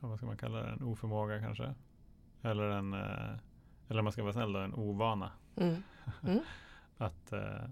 Vad 0.00 0.18
ska 0.18 0.26
man 0.26 0.36
kalla 0.36 0.62
det? 0.62 0.68
En 0.68 0.82
oförmåga 0.82 1.40
kanske? 1.40 1.74
Eller 2.42 2.70
en 2.70 2.94
eh, 2.94 3.38
Eller 3.88 3.98
om 3.98 4.04
man 4.04 4.12
ska 4.12 4.22
vara 4.22 4.32
snäll 4.32 4.52
då, 4.52 4.58
en 4.58 4.74
ovana. 4.74 5.32
Mm. 5.56 5.82
Att 6.96 7.32
eh, 7.32 7.68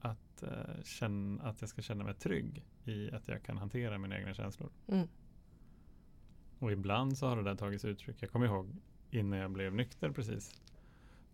att, 0.00 0.42
eh, 0.42 0.82
känna, 0.82 1.42
att 1.42 1.60
jag 1.60 1.70
ska 1.70 1.82
känna 1.82 2.04
mig 2.04 2.14
trygg 2.14 2.64
i 2.84 3.10
att 3.10 3.28
jag 3.28 3.42
kan 3.42 3.58
hantera 3.58 3.98
mina 3.98 4.18
egna 4.18 4.34
känslor. 4.34 4.70
Mm. 4.86 5.08
Och 6.58 6.72
ibland 6.72 7.18
så 7.18 7.26
har 7.26 7.36
det 7.36 7.42
där 7.42 7.54
tagits 7.54 7.84
uttryck. 7.84 8.16
Jag 8.22 8.30
kommer 8.30 8.46
ihåg 8.46 8.76
innan 9.10 9.38
jag 9.38 9.50
blev 9.50 9.74
nykter 9.74 10.10
precis. 10.10 10.62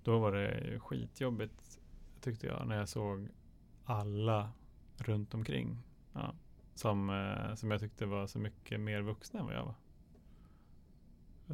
Då 0.03 0.19
var 0.19 0.33
det 0.33 0.81
skitjobbigt 0.81 1.79
tyckte 2.21 2.47
jag 2.47 2.67
när 2.67 2.79
jag 2.79 2.89
såg 2.89 3.29
alla 3.85 4.53
runt 4.97 5.35
omkring. 5.35 5.79
Ja, 6.17 6.35
som, 6.75 7.11
eh, 7.11 7.55
som 7.55 7.71
jag 7.71 7.81
tyckte 7.81 8.07
var 8.07 8.27
så 8.27 8.39
mycket 8.39 8.81
mer 8.81 9.03
vuxna 9.03 9.41
än 9.41 9.47
vad 9.47 9.55
jag 9.55 9.65
var. 9.65 9.75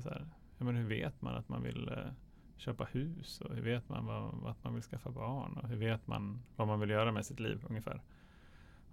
Så 0.01 0.09
här, 0.09 0.29
ja, 0.59 0.65
men 0.65 0.77
hur 0.77 0.89
vet 0.89 1.23
man 1.23 1.35
att 1.35 1.49
man 1.49 1.63
vill 1.63 1.89
eh, 1.89 2.13
köpa 2.57 2.85
hus 2.85 3.41
och 3.41 3.55
hur 3.55 3.63
vet 3.63 3.89
man 3.89 4.07
vad, 4.07 4.51
att 4.51 4.65
man 4.65 4.75
vill 4.75 4.83
skaffa 4.83 5.11
barn 5.11 5.59
och 5.59 5.69
hur 5.69 5.77
vet 5.77 6.07
man 6.07 6.43
vad 6.57 6.69
man 6.69 6.81
vill 6.81 6.91
göra 6.91 7.13
med 7.13 7.27
sitt 7.27 7.41
liv 7.41 7.65
ungefär. 7.69 8.03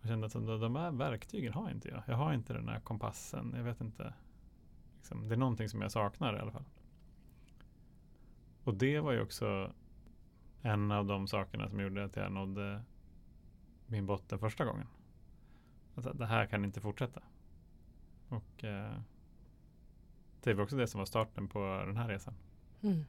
Jag 0.02 0.10
kände 0.10 0.28
att 0.28 0.34
de, 0.34 0.60
de 0.60 0.76
här 0.76 0.92
verktygen 0.92 1.54
har 1.54 1.70
inte 1.70 1.90
jag. 1.90 2.04
Jag 2.08 2.16
har 2.16 2.34
inte 2.34 2.54
den 2.54 2.70
här 2.70 2.80
kompassen. 2.80 3.54
Jag 3.56 3.64
vet 3.64 3.82
inte. 3.82 4.14
Liksom, 4.98 5.28
det 5.28 5.36
är 5.36 5.38
någonting 5.40 5.70
som 5.70 5.82
jag 5.82 5.92
saknar 5.92 6.36
i 6.36 6.40
alla 6.40 6.52
fall. 6.52 6.66
Och 8.64 8.74
det 8.74 9.00
var 9.00 9.12
ju 9.12 9.22
också 9.22 9.74
en 10.62 10.92
av 10.92 11.06
de 11.06 11.28
sakerna 11.28 11.70
som 11.70 11.80
gjorde 11.80 12.04
att 12.04 12.16
jag 12.16 12.32
nådde 12.32 12.82
min 13.88 14.06
botten 14.06 14.40
första 14.40 14.66
gången. 14.66 14.88
Det 16.00 16.26
här 16.26 16.46
kan 16.46 16.66
inte 16.66 16.82
fortsätta. 16.82 17.22
Och 18.30 18.64
eh, 18.64 19.00
det 20.42 20.54
var 20.54 20.64
också 20.64 20.76
det 20.76 20.88
som 20.88 21.00
var 21.00 21.06
starten 21.06 21.48
på 21.48 21.84
den 21.86 21.98
här 21.98 22.08
resan. 22.08 22.34
Mm. 22.82 23.06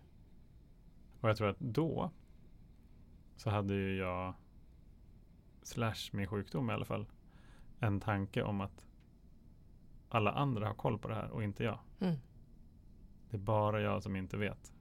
Och 1.20 1.28
jag 1.28 1.36
tror 1.36 1.48
att 1.48 1.60
då 1.60 2.10
så 3.36 3.50
hade 3.50 3.74
ju 3.74 3.96
jag 3.96 4.34
slash 5.62 6.10
min 6.12 6.26
sjukdom 6.26 6.70
i 6.70 6.72
alla 6.72 6.84
fall 6.84 7.06
en 7.78 8.00
tanke 8.00 8.42
om 8.42 8.60
att 8.60 8.86
alla 10.08 10.32
andra 10.32 10.66
har 10.66 10.74
koll 10.74 10.98
på 10.98 11.08
det 11.08 11.14
här 11.14 11.30
och 11.30 11.42
inte 11.42 11.64
jag. 11.64 11.78
Mm. 12.00 12.16
Det 13.30 13.36
är 13.36 13.40
bara 13.40 13.80
jag 13.80 14.02
som 14.02 14.16
inte 14.16 14.36
vet. 14.36 14.72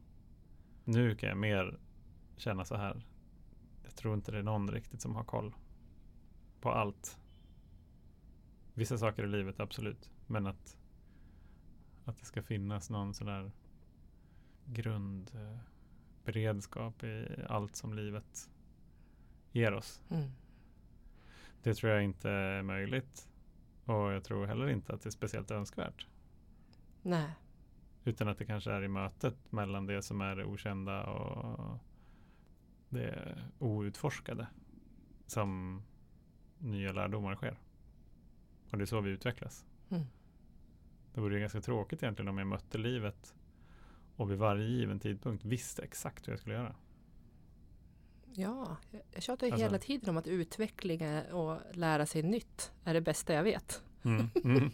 Nu 0.83 1.15
kan 1.15 1.29
jag 1.29 1.37
mer 1.37 1.79
känna 2.37 2.65
så 2.65 2.75
här. 2.75 3.05
Jag 3.83 3.95
tror 3.95 4.13
inte 4.13 4.31
det 4.31 4.37
är 4.37 4.43
någon 4.43 4.71
riktigt 4.71 5.01
som 5.01 5.15
har 5.15 5.23
koll 5.23 5.55
på 6.61 6.71
allt. 6.71 7.18
Vissa 8.79 8.98
saker 8.98 9.24
i 9.24 9.27
livet, 9.27 9.59
absolut. 9.59 10.12
Men 10.27 10.48
att, 10.48 10.77
att 12.05 12.17
det 12.17 12.25
ska 12.25 12.41
finnas 12.41 12.89
någon 12.89 13.13
sån 13.13 13.27
där 13.27 13.51
grundberedskap 14.65 17.03
i 17.03 17.27
allt 17.50 17.75
som 17.75 17.93
livet 17.93 18.50
ger 19.51 19.74
oss. 19.74 20.01
Mm. 20.09 20.31
Det 21.63 21.74
tror 21.74 21.91
jag 21.91 22.03
inte 22.03 22.29
är 22.29 22.62
möjligt. 22.62 23.29
Och 23.86 24.12
jag 24.12 24.24
tror 24.24 24.45
heller 24.45 24.67
inte 24.67 24.93
att 24.93 25.01
det 25.01 25.09
är 25.09 25.12
speciellt 25.12 25.51
önskvärt. 25.51 26.07
Nej. 27.01 27.31
Utan 28.03 28.27
att 28.27 28.38
det 28.38 28.45
kanske 28.45 28.71
är 28.71 28.83
i 28.83 28.88
mötet 28.88 29.51
mellan 29.51 29.86
det 29.86 30.01
som 30.01 30.21
är 30.21 30.36
det 30.36 30.45
okända 30.45 31.03
och 31.03 31.77
det 32.89 33.38
outforskade 33.59 34.48
som 35.27 35.81
nya 36.57 36.91
lärdomar 36.91 37.36
sker. 37.36 37.59
Och 38.71 38.77
det 38.77 38.83
är 38.83 38.85
så 38.85 39.01
vi 39.01 39.09
utvecklas. 39.09 39.65
Mm. 39.89 40.03
Det 41.13 41.21
vore 41.21 41.39
ganska 41.39 41.61
tråkigt 41.61 42.03
egentligen 42.03 42.29
om 42.29 42.38
jag 42.38 42.47
mötte 42.47 42.77
livet 42.77 43.35
och 44.15 44.31
vid 44.31 44.38
varje 44.38 44.67
given 44.67 44.99
tidpunkt 44.99 45.45
visste 45.45 45.81
exakt 45.83 46.27
hur 46.27 46.33
jag 46.33 46.39
skulle 46.39 46.55
göra. 46.55 46.75
Ja, 48.33 48.77
jag- 49.11 49.23
tjatar 49.23 49.47
ju 49.47 49.53
Alltså- 49.53 49.65
hela 49.65 49.79
tiden 49.79 50.09
om 50.09 50.17
att 50.17 50.27
utveckling 50.27 51.01
och 51.31 51.57
lära 51.73 52.05
sig 52.05 52.23
nytt 52.23 52.71
är 52.83 52.93
det 52.93 53.01
bästa 53.01 53.33
jag 53.33 53.43
vet. 53.43 53.83
Mm. 54.03 54.29
Mm. 54.43 54.71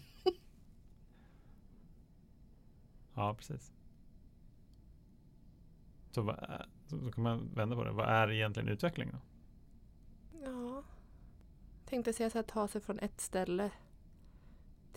ja, 3.14 3.34
precis. 3.34 3.72
Så, 6.10 6.22
vad 6.22 6.38
är, 6.38 6.66
så 6.86 6.98
så 6.98 7.12
kan 7.12 7.24
man 7.24 7.50
vända 7.54 7.76
på 7.76 7.84
det. 7.84 7.92
Vad 7.92 8.08
är 8.08 8.30
egentligen 8.32 8.68
utveckling 8.68 9.10
då? 9.12 9.18
Ja, 10.44 10.82
tänkte 11.84 12.12
säga 12.12 12.30
så 12.30 12.38
här, 12.38 12.42
ta 12.42 12.68
sig 12.68 12.80
från 12.80 12.98
ett 12.98 13.20
ställe 13.20 13.70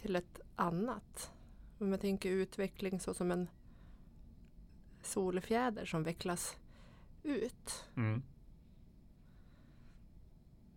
till 0.02 0.16
ett 0.16 0.40
annat. 0.56 1.32
Om 1.80 1.92
jag 1.92 2.02
tänker 2.02 2.30
utveckling 2.30 3.00
så 3.00 3.14
som 3.14 3.32
en 3.32 3.50
solfjäder 5.02 5.86
som 5.86 6.04
vecklas 6.04 6.58
ut. 7.24 7.90
Mm. 7.96 8.24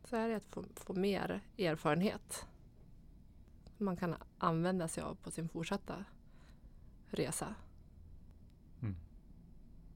Så 0.05 0.17
är 0.17 0.29
det 0.29 0.37
att 0.37 0.47
få, 0.47 0.65
få 0.75 0.95
mer 0.95 1.41
erfarenhet. 1.59 2.47
som 3.77 3.87
Man 3.87 3.97
kan 3.97 4.15
använda 4.39 4.89
sig 4.89 5.03
av 5.03 5.15
på 5.15 5.31
sin 5.31 5.49
fortsatta 5.49 6.05
resa. 7.07 7.55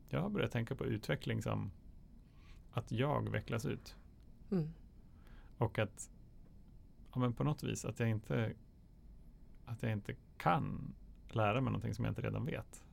Jag 0.08 0.20
har 0.20 0.28
börjat 0.28 0.52
tänka 0.52 0.74
på 0.74 0.84
utveckling 0.84 1.42
som 1.42 1.70
att 2.72 2.92
jag 2.92 3.30
vecklas 3.30 3.66
ut. 3.66 3.96
Mm. 4.50 4.72
Och 5.58 5.78
att 5.78 6.10
ja, 7.12 7.20
men 7.20 7.32
på 7.32 7.44
något 7.44 7.62
vis 7.62 7.84
att 7.84 8.00
jag 8.00 8.08
inte 8.08 8.54
att 9.66 9.82
jag 9.82 9.92
inte 9.92 10.14
kan 10.36 10.94
lära 11.28 11.60
mig 11.60 11.72
någonting 11.72 11.94
som 11.94 12.04
jag 12.04 12.10
inte 12.10 12.22
redan 12.22 12.44
vet. 12.44 12.84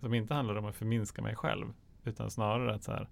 Som 0.00 0.14
inte 0.14 0.34
handlar 0.34 0.56
om 0.56 0.64
att 0.64 0.76
förminska 0.76 1.22
mig 1.22 1.36
själv 1.36 1.72
utan 2.04 2.30
snarare 2.30 2.74
att 2.74 2.84
så 2.84 2.92
här, 2.92 3.08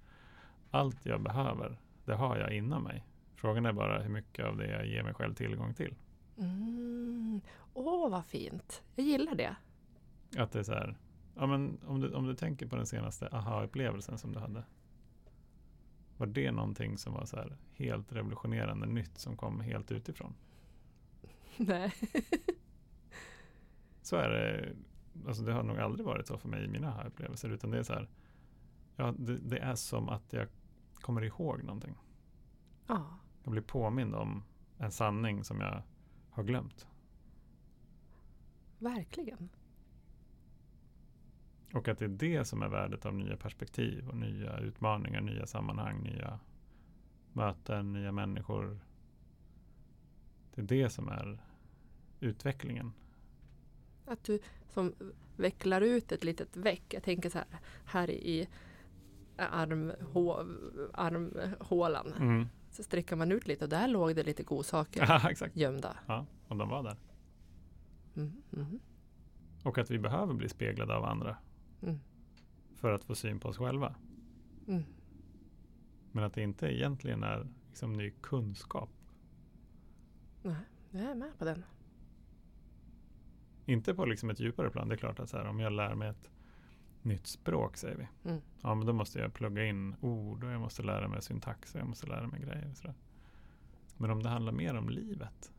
allt 0.70 1.06
jag 1.06 1.22
behöver 1.22 1.78
det 2.04 2.14
har 2.14 2.36
jag 2.36 2.52
inom 2.52 2.82
mig. 2.82 3.04
Frågan 3.34 3.66
är 3.66 3.72
bara 3.72 4.02
hur 4.02 4.10
mycket 4.10 4.46
av 4.46 4.56
det 4.56 4.70
jag 4.70 4.86
ger 4.86 5.02
mig 5.02 5.14
själv 5.14 5.34
tillgång 5.34 5.74
till. 5.74 5.94
Mm. 6.38 7.40
Åh, 7.74 8.10
vad 8.10 8.26
fint! 8.26 8.82
Jag 8.94 9.06
gillar 9.06 9.34
det. 9.34 9.56
Att 10.36 10.52
det 10.52 10.58
är 10.58 10.62
så 10.62 10.72
här, 10.72 10.96
ja, 11.34 11.46
men 11.46 11.78
om, 11.86 12.00
du, 12.00 12.14
om 12.14 12.26
du 12.26 12.34
tänker 12.34 12.66
på 12.66 12.76
den 12.76 12.86
senaste 12.86 13.28
aha-upplevelsen 13.28 14.18
som 14.18 14.32
du 14.32 14.38
hade. 14.38 14.64
Var 16.16 16.26
det 16.26 16.52
någonting 16.52 16.98
som 16.98 17.12
var 17.12 17.24
så 17.24 17.36
här 17.36 17.56
helt 17.74 18.12
revolutionerande 18.12 18.86
nytt 18.86 19.18
som 19.18 19.36
kom 19.36 19.60
helt 19.60 19.92
utifrån? 19.92 20.34
Nej. 21.66 21.92
Så 24.02 24.16
är 24.16 24.28
det. 24.28 24.74
Alltså 25.26 25.42
det 25.42 25.52
har 25.52 25.62
nog 25.62 25.78
aldrig 25.78 26.06
varit 26.06 26.26
så 26.26 26.38
för 26.38 26.48
mig 26.48 26.64
i 26.64 26.68
mina 26.68 26.88
aha-upplevelser. 26.88 27.50
Utan 27.50 27.70
det 27.70 27.78
är 27.78 27.82
så 27.82 27.92
här. 27.92 28.08
Ja, 28.96 29.14
det, 29.18 29.38
det 29.38 29.58
är 29.58 29.74
som 29.74 30.08
att 30.08 30.32
jag 30.32 30.48
kommer 30.94 31.22
ihåg 31.24 31.62
någonting. 31.64 31.94
Ja, 32.86 33.18
Jag 33.42 33.52
blir 33.52 33.62
påmind 33.62 34.14
om 34.14 34.42
en 34.78 34.90
sanning 34.90 35.44
som 35.44 35.60
jag 35.60 35.82
har 36.30 36.42
glömt. 36.44 36.86
verkligen. 38.78 39.48
Och 41.74 41.88
att 41.88 41.98
det 41.98 42.04
är 42.04 42.08
det 42.08 42.44
som 42.44 42.62
är 42.62 42.68
värdet 42.68 43.06
av 43.06 43.14
nya 43.14 43.36
perspektiv 43.36 44.08
och 44.08 44.16
nya 44.16 44.58
utmaningar, 44.58 45.20
nya 45.20 45.46
sammanhang, 45.46 46.02
nya 46.02 46.40
möten, 47.32 47.92
nya 47.92 48.12
människor. 48.12 48.80
Det 50.54 50.62
är 50.62 50.66
det 50.66 50.90
som 50.90 51.08
är 51.08 51.38
utvecklingen. 52.20 52.92
Att 54.06 54.24
du 54.24 54.38
som 54.68 54.94
vecklar 55.36 55.80
ut 55.80 56.12
ett 56.12 56.24
litet 56.24 56.56
veck. 56.56 56.82
Jag 56.94 57.02
tänker 57.02 57.30
så 57.30 57.38
här, 57.38 57.46
här 57.84 58.10
i 58.10 58.48
armhå, 59.36 60.46
armhålan. 60.92 62.12
Mm. 62.12 62.46
Så 62.70 62.82
sträcker 62.82 63.16
man 63.16 63.32
ut 63.32 63.46
lite 63.46 63.64
och 63.64 63.70
där 63.70 63.88
låg 63.88 64.16
det 64.16 64.22
lite 64.22 64.42
godsaker 64.42 65.04
Ja, 65.08 65.30
exakt. 65.30 65.56
gömda. 65.56 65.96
Ja, 66.06 66.26
och 66.48 66.56
de 66.56 66.68
var 66.68 66.82
där. 66.82 66.96
Mm, 68.16 68.32
mm, 68.52 68.80
Och 69.64 69.78
att 69.78 69.90
vi 69.90 69.98
behöver 69.98 70.34
bli 70.34 70.48
speglade 70.48 70.96
av 70.96 71.04
andra 71.04 71.36
mm, 71.82 72.00
för 72.74 72.92
att 72.92 73.04
få 73.04 73.14
syn 73.14 73.40
på 73.40 73.48
oss 73.48 73.58
själva. 73.58 73.94
mm. 74.68 74.84
Men 76.12 76.24
att 76.24 76.34
det 76.34 76.42
inte 76.42 76.66
egentligen 76.66 77.22
är 77.22 77.46
liksom 77.68 77.92
ny 77.92 78.10
kunskap. 78.10 78.90
Nej, 80.44 80.56
jag 80.90 81.10
är 81.10 81.14
med 81.14 81.38
på 81.38 81.44
den. 81.44 81.64
Inte 83.66 83.94
på 83.94 84.06
liksom 84.06 84.30
ett 84.30 84.40
djupare 84.40 84.70
plan. 84.70 84.88
Det 84.88 84.94
är 84.94 84.96
klart 84.96 85.20
att 85.20 85.30
så 85.30 85.36
här, 85.36 85.46
om 85.46 85.60
jag 85.60 85.72
lär 85.72 85.94
mig 85.94 86.08
ett 86.08 86.30
nytt 87.02 87.26
språk 87.26 87.76
säger 87.76 87.96
vi. 87.96 88.30
Mm. 88.30 88.42
Ja, 88.62 88.74
men 88.74 88.86
då 88.86 88.92
måste 88.92 89.18
jag 89.18 89.34
plugga 89.34 89.64
in 89.64 89.96
ord 90.00 90.44
och 90.44 90.50
jag 90.50 90.60
måste 90.60 90.82
lära 90.82 91.08
mig 91.08 91.22
syntax 91.22 91.74
och 91.74 91.80
jag 91.80 91.88
måste 91.88 92.06
lära 92.06 92.26
mig 92.26 92.40
grejer. 92.40 92.70
Och 92.70 92.76
sådär. 92.76 92.94
Men 93.96 94.10
om 94.10 94.22
det 94.22 94.28
handlar 94.28 94.52
mer 94.52 94.74
om 94.74 94.88
livet. 94.88 95.52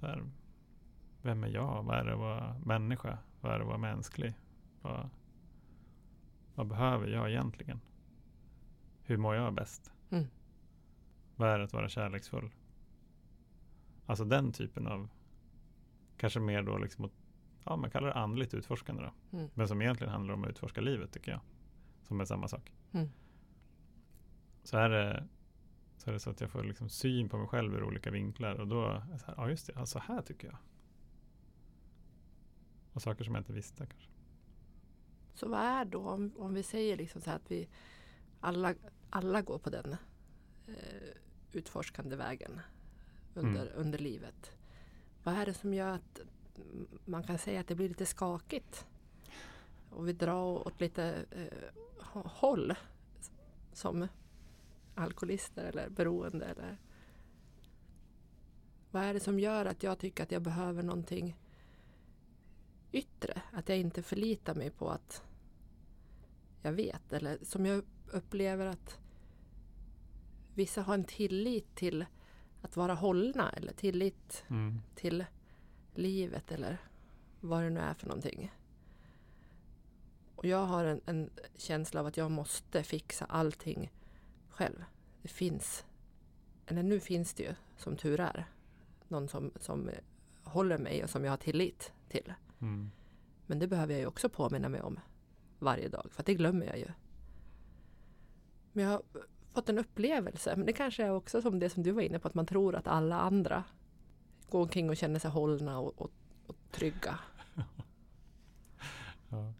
Så 0.00 0.06
här, 0.06 0.30
vem 1.22 1.44
är 1.44 1.48
jag? 1.48 1.82
Vad 1.82 1.98
är 1.98 2.04
det 2.04 2.12
att 2.12 2.18
vara 2.18 2.58
människa? 2.58 3.18
Vad 3.40 3.52
är 3.52 3.56
det 3.58 3.62
att 3.62 3.68
vara 3.68 3.78
mänsklig? 3.78 4.34
Vad, 4.82 5.08
vad 6.54 6.66
behöver 6.66 7.08
jag 7.08 7.30
egentligen? 7.30 7.80
Hur 9.02 9.16
mår 9.16 9.34
jag 9.34 9.54
bäst? 9.54 9.92
Mm. 10.10 10.26
Vad 11.36 11.48
är 11.48 11.58
det 11.58 11.64
att 11.64 11.72
vara 11.72 11.88
kärleksfull? 11.88 12.50
Alltså 14.06 14.24
den 14.24 14.52
typen 14.52 14.86
av 14.86 15.08
kanske 16.16 16.40
mer 16.40 16.62
då 16.62 16.78
liksom 16.78 17.04
åt, 17.04 17.12
ja 17.64 17.76
man 17.76 17.90
kallar 17.90 18.08
det 18.08 18.14
andligt 18.14 18.54
utforskande 18.54 19.02
då. 19.02 19.38
Mm. 19.38 19.50
Men 19.54 19.68
som 19.68 19.82
egentligen 19.82 20.12
handlar 20.12 20.34
om 20.34 20.44
att 20.44 20.50
utforska 20.50 20.80
livet 20.80 21.12
tycker 21.12 21.30
jag. 21.30 21.40
Som 22.02 22.20
är 22.20 22.24
samma 22.24 22.48
sak. 22.48 22.72
Mm. 22.92 23.08
Så, 24.62 24.76
är 24.76 24.88
det, 24.88 25.28
så 25.96 26.10
är 26.10 26.14
det 26.14 26.20
så 26.20 26.30
att 26.30 26.40
jag 26.40 26.50
får 26.50 26.64
liksom 26.64 26.88
syn 26.88 27.28
på 27.28 27.38
mig 27.38 27.48
själv 27.48 27.74
ur 27.74 27.84
olika 27.84 28.10
vinklar 28.10 28.54
och 28.54 28.66
då 28.66 28.86
är 28.86 29.18
så 29.18 29.26
här, 29.26 29.34
ja 29.36 29.50
just 29.50 29.66
det, 29.66 29.72
ja, 29.76 29.86
så 29.86 29.98
här 29.98 30.22
tycker 30.22 30.48
jag. 30.48 30.56
Och 32.92 33.02
saker 33.02 33.24
som 33.24 33.34
jag 33.34 33.40
inte 33.40 33.52
visste 33.52 33.86
kanske. 33.86 34.08
Så 35.34 35.48
vad 35.48 35.60
är 35.60 35.84
då, 35.84 36.08
om, 36.08 36.32
om 36.36 36.54
vi 36.54 36.62
säger 36.62 36.96
liksom 36.96 37.20
så 37.20 37.30
här 37.30 37.36
att 37.36 37.50
vi 37.50 37.68
alla, 38.40 38.74
alla 39.10 39.42
går 39.42 39.58
på 39.58 39.70
den 39.70 39.96
eh, 40.66 41.16
utforskande 41.52 42.16
vägen 42.16 42.60
under, 43.34 43.66
Mm. 43.66 43.72
under 43.80 43.98
livet. 43.98 44.56
Vad 45.24 45.34
är 45.34 45.46
det 45.46 45.54
som 45.54 45.74
gör 45.74 45.88
att 45.90 46.20
man 47.04 47.22
kan 47.22 47.38
säga 47.38 47.60
att 47.60 47.68
det 47.68 47.74
blir 47.74 47.88
lite 47.88 48.06
skakigt? 48.06 48.86
Och 49.90 50.08
vi 50.08 50.12
drar 50.12 50.66
åt 50.66 50.80
lite 50.80 51.26
eh, 51.30 51.74
hå- 52.12 52.28
håll 52.28 52.74
som 53.72 54.08
alkoholister 54.94 55.64
eller 55.64 55.88
beroende. 55.88 56.44
Eller 56.46 56.76
vad 58.90 59.02
är 59.02 59.14
det 59.14 59.20
som 59.20 59.40
gör 59.40 59.64
att 59.66 59.82
jag 59.82 59.98
tycker 59.98 60.22
att 60.22 60.32
jag 60.32 60.42
behöver 60.42 60.82
någonting 60.82 61.36
yttre? 62.92 63.42
Att 63.52 63.68
jag 63.68 63.78
inte 63.78 64.02
förlitar 64.02 64.54
mig 64.54 64.70
på 64.70 64.90
att 64.90 65.22
jag 66.62 66.72
vet. 66.72 67.12
Eller 67.12 67.38
som 67.42 67.66
jag 67.66 67.84
upplever 68.12 68.66
att 68.66 68.98
vissa 70.54 70.82
har 70.82 70.94
en 70.94 71.04
tillit 71.04 71.74
till 71.74 72.06
att 72.62 72.76
vara 72.76 72.94
hållna 72.94 73.50
eller 73.50 73.72
tillit 73.72 74.44
Mm. 74.48 74.80
till 74.94 75.24
livet 75.94 76.52
eller 76.52 76.78
vad 77.40 77.62
det 77.62 77.70
nu 77.70 77.80
är 77.80 77.94
för 77.94 78.06
någonting. 78.06 78.52
Och 80.36 80.44
jag 80.44 80.66
har 80.66 80.84
en, 80.84 81.00
en 81.06 81.30
känsla 81.56 82.00
av 82.00 82.06
att 82.06 82.16
jag 82.16 82.30
måste 82.30 82.82
fixa 82.82 83.24
allting 83.24 83.92
själv. 84.48 84.84
Det 85.22 85.28
finns, 85.28 85.84
eller 86.66 86.82
nu 86.82 87.00
finns 87.00 87.34
det 87.34 87.42
ju 87.42 87.54
som 87.76 87.96
tur 87.96 88.20
är, 88.20 88.46
någon 89.08 89.28
som, 89.28 89.50
som 89.60 89.90
håller 90.44 90.78
mig 90.78 91.04
och 91.04 91.10
som 91.10 91.24
jag 91.24 91.32
har 91.32 91.36
tillit 91.36 91.92
till. 92.08 92.34
Mm. 92.60 92.90
Men 93.46 93.58
det 93.58 93.66
behöver 93.66 93.92
jag 93.94 94.00
ju 94.00 94.06
också 94.06 94.28
påminna 94.28 94.68
mig 94.68 94.82
om 94.82 95.00
varje 95.58 95.88
dag, 95.88 96.06
för 96.10 96.22
det 96.22 96.34
glömmer 96.34 96.66
jag 96.66 96.78
ju. 96.78 96.88
Men 98.72 98.84
jag 98.84 99.02
fått 99.54 99.68
en 99.68 99.78
upplevelse, 99.78 100.56
men 100.56 100.66
det 100.66 100.72
kanske 100.72 101.04
är 101.04 101.10
också 101.10 101.42
som 101.42 101.58
det 101.58 101.70
som 101.70 101.82
du 101.82 101.90
var 101.92 102.02
inne 102.02 102.18
på, 102.18 102.28
att 102.28 102.34
man 102.34 102.46
tror 102.46 102.74
att 102.74 102.86
alla 102.86 103.16
andra 103.16 103.64
går 104.50 104.62
omkring 104.62 104.90
och 104.90 104.96
känner 104.96 105.18
sig 105.18 105.30
hållna 105.30 105.78
och, 105.78 106.02
och, 106.02 106.10
och 106.46 106.56
trygga. 106.70 107.18
Ja. 109.28 109.52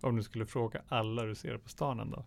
Om 0.00 0.16
du 0.16 0.22
skulle 0.22 0.46
fråga 0.46 0.82
alla 0.88 1.22
du 1.22 1.34
ser 1.34 1.58
på 1.58 1.68
stan 1.68 2.10
dag 2.10 2.24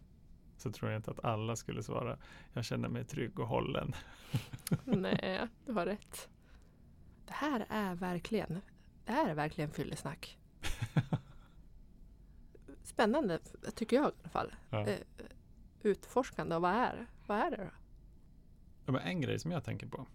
så 0.57 0.71
tror 0.71 0.91
jag 0.91 0.99
inte 0.99 1.11
att 1.11 1.25
alla 1.25 1.55
skulle 1.55 1.83
svara 1.83 2.17
jag 2.53 2.65
känner 2.65 2.89
mig 2.89 3.05
trygg 3.05 3.39
och 3.39 3.47
hållen. 3.47 3.95
Nej, 4.83 5.47
du 5.65 5.73
har 5.73 5.85
rätt. 5.85 6.29
Det 7.25 7.33
här 7.33 7.65
är 7.69 7.95
verkligen 7.95 8.61
det 9.05 9.11
här 9.11 9.29
är 9.29 9.33
verkligen 9.33 9.71
fyllesnack. 9.71 10.37
Spännande 12.83 13.39
tycker 13.75 13.95
jag 13.95 14.05
i 14.05 14.13
alla 14.21 14.29
fall. 14.29 14.55
Ja. 14.69 14.87
Utforskande 15.85 16.55
och 16.55 16.61
vad 16.61 16.71
är, 16.71 17.07
vad 17.27 17.37
är 17.37 17.51
det 17.51 17.57
då? 17.57 17.69
Ja, 18.85 18.91
men 18.91 19.01
en 19.01 19.21
grej 19.21 19.39
som 19.39 19.51
jag 19.51 19.63
tänker 19.63 19.87
på. 19.87 20.07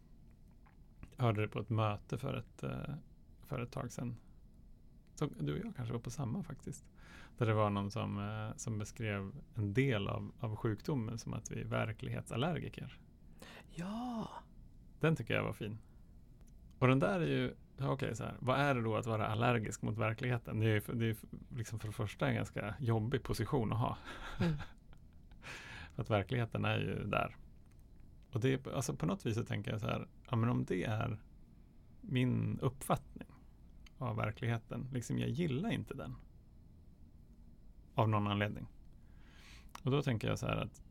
Jag 1.16 1.24
hörde 1.24 1.40
det 1.40 1.48
på 1.48 1.60
ett 1.60 1.68
möte 1.68 2.18
för 2.18 2.34
ett, 2.34 2.62
eh, 2.62 2.94
för 3.44 3.60
ett 3.60 3.72
tag 3.72 3.92
sedan. 3.92 4.16
Så 5.14 5.26
du 5.26 5.60
och 5.60 5.66
jag 5.66 5.76
kanske 5.76 5.92
var 5.92 6.00
på 6.00 6.10
samma 6.10 6.42
faktiskt. 6.42 6.84
Där 7.38 7.46
det 7.46 7.54
var 7.54 7.70
någon 7.70 7.90
som, 7.90 8.18
eh, 8.18 8.56
som 8.56 8.78
beskrev 8.78 9.32
en 9.54 9.74
del 9.74 10.08
av, 10.08 10.32
av 10.40 10.56
sjukdomen 10.56 11.18
som 11.18 11.34
att 11.34 11.50
vi 11.50 11.60
är 11.60 11.64
verklighetsallergiker. 11.64 12.98
Ja, 13.74 14.30
Den 15.00 15.16
tycker 15.16 15.34
jag 15.34 15.44
var 15.44 15.52
fin. 15.52 15.78
Och 16.78 16.88
den 16.88 16.98
där 16.98 17.20
är 17.20 17.26
ju, 17.26 17.54
okej 17.78 18.16
så 18.16 18.24
här, 18.24 18.36
vad 18.38 18.58
är 18.58 18.74
det 18.74 18.82
då 18.82 18.96
att 18.96 19.06
vara 19.06 19.26
allergisk 19.26 19.82
mot 19.82 19.98
verkligheten? 19.98 20.60
Det 20.60 20.66
är 20.66 20.74
ju 20.74 20.80
för, 20.80 20.94
det 20.94 21.06
är 21.06 21.16
liksom 21.56 21.78
för 21.78 21.88
det 21.88 21.94
första 21.94 22.28
en 22.28 22.34
ganska 22.34 22.74
jobbig 22.78 23.22
position 23.22 23.72
att 23.72 23.78
ha. 23.78 23.98
Mm. 24.40 24.52
att 26.00 26.10
verkligheten 26.10 26.64
är 26.64 26.78
ju 26.78 27.04
där. 27.04 27.36
Och 28.32 28.40
det 28.40 28.66
alltså 28.66 28.94
på 28.94 29.06
något 29.06 29.26
vis 29.26 29.34
så 29.34 29.44
tänker 29.44 29.70
jag 29.70 29.80
så 29.80 29.86
här, 29.86 30.08
ja 30.30 30.36
men 30.36 30.50
om 30.50 30.64
det 30.64 30.84
är 30.84 31.18
min 32.00 32.58
uppfattning 32.60 33.28
av 33.98 34.16
verkligheten, 34.16 34.88
liksom 34.92 35.18
jag 35.18 35.28
gillar 35.28 35.70
inte 35.70 35.94
den. 35.94 36.16
Av 37.94 38.08
någon 38.08 38.26
anledning. 38.26 38.66
Och 39.82 39.90
då 39.90 40.02
tänker 40.02 40.28
jag 40.28 40.38
så 40.38 40.46
här 40.46 40.56
att 40.56 40.82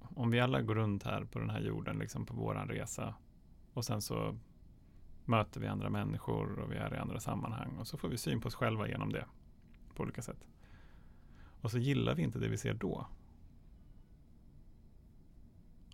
om 0.00 0.30
vi 0.30 0.40
alla 0.40 0.62
går 0.62 0.74
runt 0.74 1.02
här 1.02 1.24
på 1.24 1.38
den 1.38 1.50
här 1.50 1.60
jorden, 1.60 1.98
liksom 1.98 2.26
på 2.26 2.34
våran 2.34 2.68
resa 2.68 3.14
och 3.72 3.84
sen 3.84 4.02
så 4.02 4.38
möter 5.24 5.60
vi 5.60 5.66
andra 5.66 5.90
människor 5.90 6.58
och 6.58 6.72
vi 6.72 6.76
är 6.76 6.94
i 6.94 6.98
andra 6.98 7.20
sammanhang 7.20 7.76
och 7.78 7.86
så 7.86 7.96
får 7.96 8.08
vi 8.08 8.18
syn 8.18 8.40
på 8.40 8.48
oss 8.48 8.54
själva 8.54 8.88
genom 8.88 9.12
det 9.12 9.24
på 9.94 10.02
olika 10.02 10.22
sätt. 10.22 10.46
Och 11.60 11.70
så 11.70 11.78
gillar 11.78 12.14
vi 12.14 12.22
inte 12.22 12.38
det 12.38 12.48
vi 12.48 12.58
ser 12.58 12.74
då. 12.74 13.06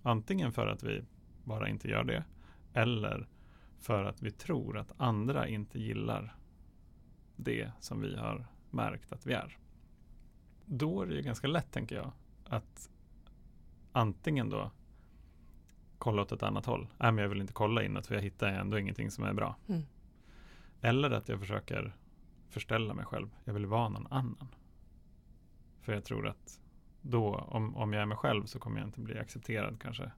Antingen 0.07 0.53
för 0.53 0.67
att 0.67 0.83
vi 0.83 1.05
bara 1.45 1.69
inte 1.69 1.89
gör 1.89 2.05
det 2.05 2.25
eller 2.73 3.29
för 3.79 4.05
att 4.05 4.23
vi 4.23 4.31
tror 4.31 4.79
att 4.79 4.93
andra 4.97 5.49
inte 5.49 5.79
gillar 5.79 6.37
det 7.37 7.71
som 7.81 8.01
vi 8.01 8.17
har 8.17 8.47
märkt 8.71 9.13
att 9.13 9.27
vi 9.27 9.33
är. 9.33 9.59
Då 10.65 11.03
är 11.03 11.07
det 11.07 11.15
ju 11.15 11.23
ganska 11.23 11.47
lätt, 11.47 11.73
tänker 11.73 11.97
jag, 11.97 12.13
att 12.45 12.91
antingen 13.93 14.51
då 14.51 14.71
kolla 15.99 16.23
åt 16.23 16.33
ett 16.33 16.43
annat 16.43 16.67
håll. 16.67 16.87
Nej, 16.99 17.13
men 17.13 17.23
jag 17.23 17.29
vill 17.29 17.41
inte 17.41 17.53
kolla 17.53 17.83
inåt 17.83 18.07
för 18.07 18.15
jag 18.15 18.23
hittar 18.23 18.49
ändå 18.49 18.79
ingenting 18.79 19.11
som 19.11 19.25
är 19.25 19.33
bra. 19.33 19.57
Mm. 19.69 19.83
Eller 20.81 21.11
att 21.11 21.29
jag 21.29 21.41
försöker 21.41 21.97
förställa 22.49 22.95
mig 22.95 23.05
själv. 23.05 23.29
Jag 23.45 23.55
vill 23.55 23.67
vara 23.67 23.89
någon 23.89 24.07
annan. 24.07 24.49
För 25.81 25.93
jag 25.93 26.05
tror 26.05 26.29
att 26.29 26.61
då, 27.11 27.35
om, 27.35 27.77
om 27.77 27.93
jag 27.93 28.03
är 28.03 28.07
mig 28.07 28.17
själv 28.17 28.45
så 28.45 28.59
kommer 28.59 28.79
jag 28.81 28.89
inte 28.89 29.01
bli 29.01 29.19
accepterad 29.19 29.81
kanske. 29.81 30.11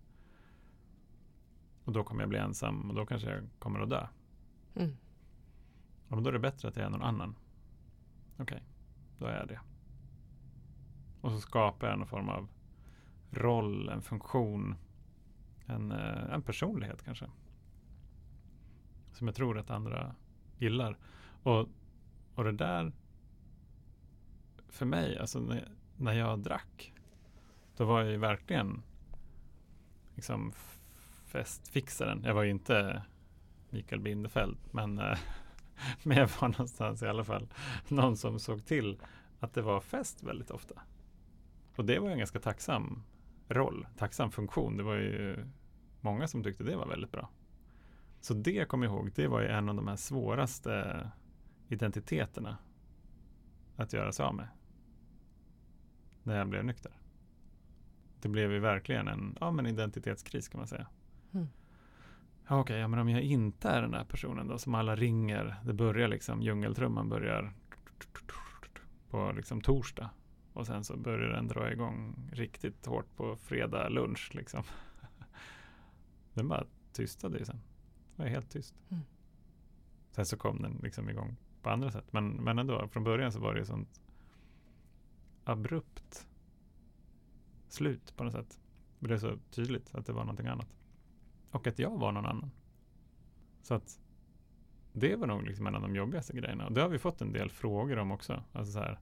Och 1.84 1.92
då 1.92 2.04
kommer 2.04 2.22
jag 2.22 2.28
bli 2.28 2.38
ensam 2.38 2.90
och 2.90 2.96
då 2.96 3.06
kanske 3.06 3.30
jag 3.30 3.48
kommer 3.58 3.80
att 3.80 3.90
dö. 3.90 4.06
mm. 4.74 4.96
Ja, 6.08 6.14
men 6.14 6.24
då 6.24 6.28
är 6.28 6.32
det 6.32 6.38
bättre 6.38 6.68
att 6.68 6.76
jag 6.76 6.86
är 6.86 6.90
någon 6.90 7.02
annan. 7.02 7.34
Okej, 8.38 8.62
då 9.18 9.26
är 9.26 9.36
jag 9.38 9.48
det. 9.48 9.60
Och 11.20 11.32
så 11.32 11.40
skapar 11.40 11.88
jag 11.88 11.98
någon 11.98 12.08
form 12.08 12.28
av 12.28 12.48
roll, 13.30 13.88
en 13.88 14.02
funktion, 14.02 14.74
en, 15.66 15.92
eh, 15.92 16.32
en 16.32 16.42
personlighet 16.42 17.04
kanske. 17.04 17.26
Som 19.12 19.26
jag 19.26 19.36
tror 19.36 19.58
att 19.58 19.70
andra 19.70 20.14
gillar. 20.58 20.98
Och, 21.42 21.68
och 22.34 22.44
det 22.44 22.52
där, 22.52 22.92
för 24.68 24.86
mig, 24.86 25.18
alltså 25.18 25.40
när, 25.40 25.77
när 25.98 26.12
jag 26.12 26.38
drack, 26.38 26.94
då 27.76 27.84
var 27.84 28.00
jag 28.00 28.10
ju 28.10 28.16
verkligen 28.16 28.82
liksom 30.14 30.52
festfixaren. 31.26 32.22
Jag 32.24 32.34
var 32.34 32.42
ju 32.42 32.50
inte 32.50 33.02
Mikael 33.70 34.00
Bindefeld, 34.00 34.58
men 34.70 34.98
eh, 34.98 35.18
men 36.02 36.16
jag 36.16 36.30
var 36.40 36.48
någonstans 36.48 37.02
i 37.02 37.06
alla 37.06 37.24
fall 37.24 37.48
någon 37.88 38.16
som 38.16 38.38
såg 38.38 38.64
till 38.64 39.00
att 39.40 39.54
det 39.54 39.62
var 39.62 39.80
fest 39.80 40.22
väldigt 40.22 40.50
ofta. 40.50 40.82
Och 41.76 41.84
det 41.84 41.98
var 41.98 42.10
en 42.10 42.18
ganska 42.18 42.40
tacksam 42.40 43.02
roll, 43.48 43.86
tacksam 43.96 44.30
funktion. 44.30 44.76
Det 44.76 44.82
var 44.82 44.94
ju 44.94 45.46
många 46.00 46.28
som 46.28 46.42
tyckte 46.42 46.64
det 46.64 46.76
var 46.76 46.86
väldigt 46.86 47.12
bra. 47.12 47.28
Så 48.20 48.34
det 48.34 48.68
kom 48.68 48.82
jag 48.82 48.92
ihåg, 48.92 49.12
det 49.14 49.28
var 49.28 49.40
ju 49.40 49.46
en 49.46 49.68
av 49.68 49.74
de 49.74 49.88
här 49.88 49.96
svåraste 49.96 51.10
identiteterna 51.68 52.56
att 53.76 53.92
göra 53.92 54.12
sig 54.12 54.26
av 54.26 54.34
med. 54.34 54.48
När 56.22 56.38
jag 56.38 56.48
blev 56.48 56.64
nykter. 56.64 56.92
Det 58.20 58.28
blev 58.28 58.52
ju 58.52 58.58
verkligen 58.58 59.08
en 59.08 59.36
ja, 59.40 59.50
men 59.50 59.66
identitetskris 59.66 60.48
kan 60.48 60.58
man 60.58 60.68
säga. 60.68 60.86
Mm. 61.32 61.48
Ja, 62.48 62.60
Okej, 62.60 62.78
ja, 62.78 62.88
men 62.88 62.98
om 62.98 63.08
jag 63.08 63.22
inte 63.22 63.68
är 63.68 63.82
den 63.82 63.90
där 63.90 64.04
personen 64.04 64.48
då 64.48 64.58
som 64.58 64.74
alla 64.74 64.96
ringer. 64.96 65.56
Det 65.64 65.72
börjar 65.72 66.08
liksom, 66.08 66.42
djungeltrumman 66.42 67.08
börjar 67.08 67.52
på 69.10 69.32
liksom 69.32 69.60
torsdag. 69.60 70.10
Och 70.52 70.66
sen 70.66 70.84
så 70.84 70.96
börjar 70.96 71.28
den 71.28 71.48
dra 71.48 71.72
igång 71.72 72.30
riktigt 72.32 72.86
hårt 72.86 73.16
på 73.16 73.36
fredag 73.36 73.88
lunch 73.88 74.30
liksom. 74.34 74.62
Den 76.34 76.48
bara 76.48 76.66
tystade 76.92 77.38
ju 77.38 77.44
sen. 77.44 77.60
Det 78.16 78.22
var 78.22 78.28
helt 78.28 78.50
tyst. 78.50 78.74
Mm. 78.88 79.02
Sen 80.10 80.26
så 80.26 80.36
kom 80.36 80.62
den 80.62 80.80
liksom 80.82 81.10
igång 81.10 81.36
på 81.62 81.70
andra 81.70 81.90
sätt. 81.90 82.12
Men, 82.12 82.28
men 82.28 82.58
ändå, 82.58 82.88
från 82.88 83.04
början 83.04 83.32
så 83.32 83.40
var 83.40 83.54
det 83.54 83.60
ju 83.60 83.66
sånt 83.66 84.00
abrupt 85.48 86.28
slut 87.68 88.16
på 88.16 88.24
något 88.24 88.32
sätt. 88.32 88.60
Det 88.98 89.06
blev 89.06 89.18
så 89.18 89.38
tydligt 89.50 89.94
att 89.94 90.06
det 90.06 90.12
var 90.12 90.20
någonting 90.24 90.46
annat. 90.46 90.68
Och 91.50 91.66
att 91.66 91.78
jag 91.78 91.98
var 91.98 92.12
någon 92.12 92.26
annan. 92.26 92.50
Så 93.62 93.74
att 93.74 94.00
det 94.92 95.16
var 95.16 95.26
nog 95.26 95.42
liksom 95.42 95.66
en 95.66 95.74
av 95.74 95.82
de 95.82 95.96
jobbigaste 95.96 96.32
grejerna. 96.36 96.66
Och 96.66 96.72
det 96.72 96.80
har 96.82 96.88
vi 96.88 96.98
fått 96.98 97.20
en 97.20 97.32
del 97.32 97.50
frågor 97.50 97.98
om 97.98 98.10
också. 98.10 98.42
Alltså 98.52 98.72
så 98.72 98.78
här, 98.78 98.98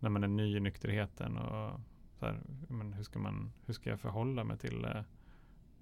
när 0.00 0.10
man 0.10 0.24
är 0.24 0.28
ny 0.28 0.56
i 0.56 0.60
nykterheten 0.60 1.36
och 1.36 1.80
så 2.18 2.26
här, 2.26 2.40
men 2.68 2.92
hur, 2.92 3.02
ska 3.04 3.18
man, 3.18 3.52
hur 3.66 3.74
ska 3.74 3.90
jag 3.90 4.00
förhålla 4.00 4.44
mig 4.44 4.58
till 4.58 4.84
eh, 4.84 5.02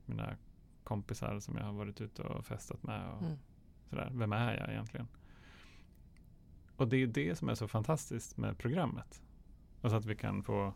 mina 0.07 0.37
kompisar 0.85 1.41
som 1.41 1.57
jag 1.57 1.65
har 1.65 1.73
varit 1.73 2.01
ute 2.01 2.23
och 2.23 2.45
festat 2.47 2.83
med. 2.83 3.09
Och 3.09 3.23
Mm. 3.23 3.39
sådär. 3.91 4.11
Vem 4.15 4.33
är 4.33 4.57
jag 4.57 4.71
egentligen? 4.71 5.09
Och 6.77 6.89
det 6.89 6.97
är 6.97 7.07
det 7.07 7.37
som 7.37 7.49
är 7.49 7.55
så 7.55 7.69
fantastiskt 7.69 8.37
med 8.37 8.59
programmet. 8.59 9.23
Alltså 9.83 9.97
att 9.97 10.07
vi 10.07 10.17
kan 10.17 10.43
få 10.43 10.75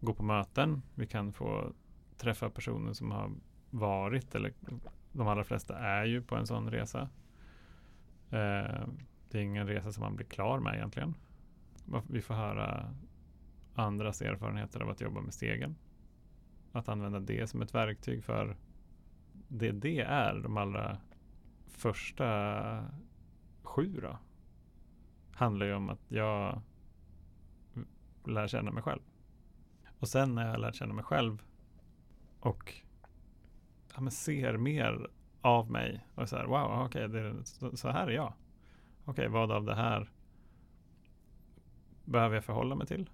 gå 0.00 0.14
på 0.14 0.22
möten. 0.22 0.82
Vi 0.94 1.06
kan 1.06 1.32
få 1.32 1.72
träffa 2.16 2.50
personer 2.50 2.92
som 2.92 3.10
har 3.10 3.32
varit, 3.70 4.34
eller 4.34 4.52
de 5.12 5.28
allra 5.28 5.44
flesta 5.44 5.78
är 5.78 6.04
ju 6.04 6.22
på 6.22 6.36
en 6.36 6.46
sån 6.46 6.70
resa. 6.70 7.00
Eh, 8.30 8.86
det 9.30 9.38
är 9.38 9.42
ingen 9.42 9.66
resa 9.66 9.92
som 9.92 10.00
man 10.00 10.16
blir 10.16 10.26
klar 10.26 10.58
med 10.58 10.74
egentligen. 10.74 11.14
Vi 12.08 12.22
får 12.22 12.34
höra 12.34 12.94
andras 13.74 14.22
erfarenheter 14.22 14.80
av 14.80 14.90
att 14.90 15.00
jobba 15.00 15.20
med 15.20 15.34
stegen. 15.34 15.76
Att 16.72 16.88
använda 16.88 17.20
det 17.20 17.46
som 17.46 17.62
ett 17.62 17.74
verktyg 17.74 18.24
för 18.24 18.56
det 19.48 19.72
det 19.72 20.00
är, 20.00 20.40
de 20.42 20.56
allra 20.56 20.98
första 21.66 22.84
sju 23.62 24.00
då, 24.02 24.18
handlar 25.32 25.66
ju 25.66 25.74
om 25.74 25.88
att 25.88 26.10
jag 26.10 26.60
lär 28.26 28.48
känna 28.48 28.70
mig 28.70 28.82
själv. 28.82 29.00
Och 29.98 30.08
sen 30.08 30.34
när 30.34 30.50
jag 30.50 30.60
lärt 30.60 30.74
känna 30.74 30.94
mig 30.94 31.04
själv 31.04 31.42
och 32.40 32.74
ja, 33.94 34.00
men 34.00 34.10
ser 34.10 34.56
mer 34.56 35.08
av 35.40 35.70
mig 35.70 36.06
och 36.14 36.28
så 36.28 36.36
här, 36.36 36.44
wow, 36.44 36.84
okej, 36.86 37.08
det 37.08 37.44
så, 37.44 37.76
så 37.76 37.88
här 37.88 38.06
är 38.06 38.10
jag. 38.12 38.32
Okej, 39.04 39.28
vad 39.28 39.52
av 39.52 39.64
det 39.64 39.74
här 39.74 40.10
behöver 42.04 42.34
jag 42.34 42.44
förhålla 42.44 42.74
mig 42.74 42.86
till? 42.86 43.10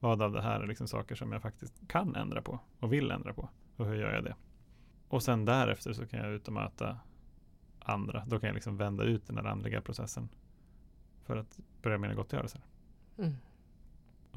Vad 0.00 0.22
av 0.22 0.32
det 0.32 0.42
här 0.42 0.60
är 0.60 0.66
liksom 0.66 0.88
saker 0.88 1.14
som 1.14 1.32
jag 1.32 1.42
faktiskt 1.42 1.88
kan 1.88 2.16
ändra 2.16 2.42
på 2.42 2.60
och 2.80 2.92
vill 2.92 3.10
ändra 3.10 3.34
på? 3.34 3.48
Och 3.76 3.86
hur 3.86 3.94
gör 3.94 4.14
jag 4.14 4.24
det? 4.24 4.34
Och 5.08 5.22
sen 5.22 5.44
därefter 5.44 5.92
så 5.92 6.06
kan 6.06 6.20
jag 6.20 6.32
ut 6.32 6.48
och 6.48 6.54
möta 6.54 6.98
andra. 7.78 8.24
Då 8.26 8.40
kan 8.40 8.46
jag 8.46 8.54
liksom 8.54 8.76
vända 8.76 9.04
ut 9.04 9.26
den 9.26 9.36
här 9.36 9.44
andliga 9.44 9.80
processen 9.80 10.28
för 11.22 11.36
att 11.36 11.60
börja 11.82 11.98
mina 11.98 12.14
gottgörelser. 12.14 12.60
Mm. 13.18 13.34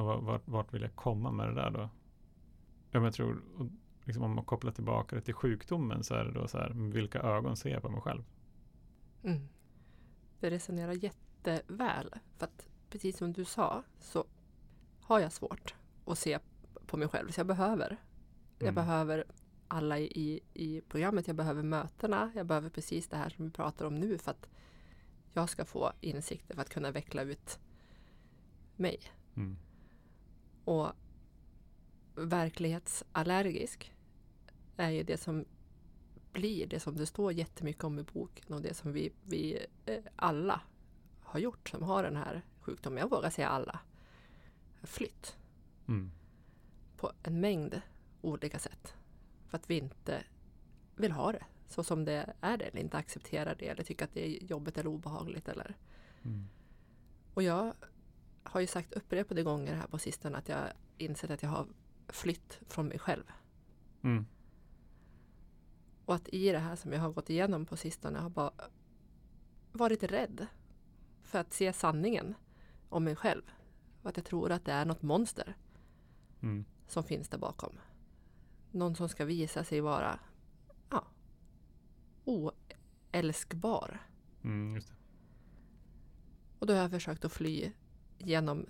Och 0.01 0.23
vart, 0.23 0.47
vart, 0.47 0.73
vill 0.73 0.81
jag 0.81 0.95
komma 0.95 1.31
med 1.31 1.47
det 1.47 1.53
där 1.53 1.69
då? 1.69 1.89
Ja, 2.91 3.03
jag 3.03 3.13
tror, 3.13 3.41
liksom 4.03 4.23
om 4.23 4.35
man 4.35 4.45
kopplar 4.45 4.71
tillbaka 4.71 5.15
det 5.15 5.21
till 5.21 5.33
sjukdomen 5.33 6.03
så 6.03 6.13
är 6.15 6.25
det 6.25 6.31
då 6.31 6.47
så 6.47 6.57
här, 6.57 6.69
vilka 6.69 7.19
ögon 7.19 7.57
ser 7.57 7.69
jag 7.69 7.81
på 7.81 7.89
mig 7.89 8.01
själv? 8.01 8.23
Mm. 9.23 9.47
Det 10.39 10.49
resonerar 10.49 10.91
jätteväl. 10.91 12.13
För 12.37 12.45
att 12.45 12.67
precis 12.89 13.17
som 13.17 13.33
du 13.33 13.45
sa 13.45 13.83
så 13.99 14.25
har 15.01 15.19
jag 15.19 15.31
svårt 15.31 15.75
att 16.05 16.17
se 16.17 16.39
på 16.87 16.97
mig 16.97 17.07
själv. 17.07 17.29
Så 17.31 17.39
jag 17.39 17.47
behöver. 17.47 17.97
Jag 18.57 18.67
Mm. 18.67 18.75
behöver 18.75 19.23
alla 19.67 19.99
i, 19.99 20.39
i 20.53 20.81
programmet. 20.81 21.27
Jag 21.27 21.35
behöver 21.35 21.63
mötena. 21.63 22.31
Jag 22.35 22.45
behöver 22.45 22.69
precis 22.69 23.07
det 23.07 23.17
här 23.17 23.29
som 23.29 23.45
vi 23.45 23.51
pratar 23.51 23.85
om 23.85 23.95
nu. 23.95 24.17
För 24.17 24.31
att 24.31 24.49
jag 25.33 25.49
ska 25.49 25.65
få 25.65 25.91
insikter 26.01 26.55
för 26.55 26.61
att 26.61 26.69
kunna 26.69 26.91
veckla 26.91 27.21
ut 27.21 27.59
mig. 28.75 28.99
Mm. 29.35 29.57
Och 30.65 30.91
verklighetsallergisk 32.15 33.93
är 34.77 34.89
ju 34.89 35.03
det 35.03 35.17
som 35.17 35.45
blir 36.31 36.67
det 36.67 36.79
som 36.79 36.95
det 36.95 37.05
står 37.05 37.31
jättemycket 37.33 37.83
om 37.83 37.99
i 37.99 38.03
boken 38.03 38.53
och 38.53 38.61
det 38.61 38.73
som 38.73 38.91
vi, 38.91 39.11
vi 39.23 39.65
eh, 39.85 40.03
alla 40.15 40.61
har 41.19 41.39
gjort 41.39 41.69
som 41.69 41.83
har 41.83 42.03
den 42.03 42.15
här 42.15 42.41
sjukdomen. 42.59 42.99
Jag 42.99 43.09
vågar 43.09 43.29
säga 43.29 43.47
alla. 43.49 43.79
Flytt 44.83 45.37
Mm. 45.87 46.11
på 46.97 47.11
en 47.23 47.39
mängd 47.39 47.81
olika 48.21 48.59
sätt. 48.59 48.95
För 49.47 49.57
att 49.57 49.69
vi 49.69 49.77
inte 49.77 50.23
vill 50.95 51.11
ha 51.11 51.31
det 51.31 51.45
så 51.67 51.83
som 51.83 52.05
det 52.05 52.33
är 52.41 52.57
det, 52.57 52.65
eller 52.65 52.81
inte 52.81 52.97
accepterar 52.97 53.55
det 53.59 53.67
eller 53.67 53.83
tycker 53.83 54.05
att 54.05 54.13
det 54.13 54.27
är 54.27 54.43
jobbigt 54.43 54.77
eller 54.77 54.89
obehagligt. 54.89 55.47
Eller. 55.47 55.77
Mm. 56.23 56.47
Och 57.33 57.43
jag 57.43 57.73
har 58.43 58.61
ju 58.61 58.67
sagt 58.67 58.93
upprepade 58.93 59.43
gånger 59.43 59.75
här 59.75 59.87
på 59.87 59.97
sistone 59.97 60.37
att 60.37 60.49
jag 60.49 60.73
insett 60.97 61.31
att 61.31 61.43
jag 61.43 61.49
har 61.49 61.67
flytt 62.07 62.59
från 62.67 62.87
mig 62.87 62.99
själv. 62.99 63.23
Mm. 64.01 64.25
Och 66.05 66.15
att 66.15 66.29
i 66.29 66.51
det 66.51 66.59
här 66.59 66.75
som 66.75 66.93
jag 66.93 66.99
har 66.99 67.11
gått 67.11 67.29
igenom 67.29 67.65
på 67.65 67.77
sistone 67.77 68.19
har 68.19 68.29
bara 68.29 68.51
varit 69.71 70.03
rädd 70.03 70.47
för 71.21 71.39
att 71.39 71.53
se 71.53 71.73
sanningen 71.73 72.35
om 72.89 73.03
mig 73.03 73.15
själv. 73.15 73.43
Och 74.01 74.09
att 74.09 74.17
jag 74.17 74.25
tror 74.25 74.51
att 74.51 74.65
det 74.65 74.71
är 74.71 74.85
något 74.85 75.01
monster 75.01 75.55
Mm. 76.41 76.65
som 76.87 77.03
finns 77.03 77.29
där 77.29 77.37
bakom. 77.37 77.79
Någon 78.71 78.95
som 78.95 79.09
ska 79.09 79.25
visa 79.25 79.63
sig 79.63 79.81
vara 79.81 80.19
ja, 80.89 81.07
oälskbar. 82.25 84.07
Mm. 84.43 84.81
Och 86.59 86.67
då 86.67 86.73
har 86.73 86.81
jag 86.81 86.91
försökt 86.91 87.25
att 87.25 87.31
fly 87.31 87.71
genom 88.27 88.65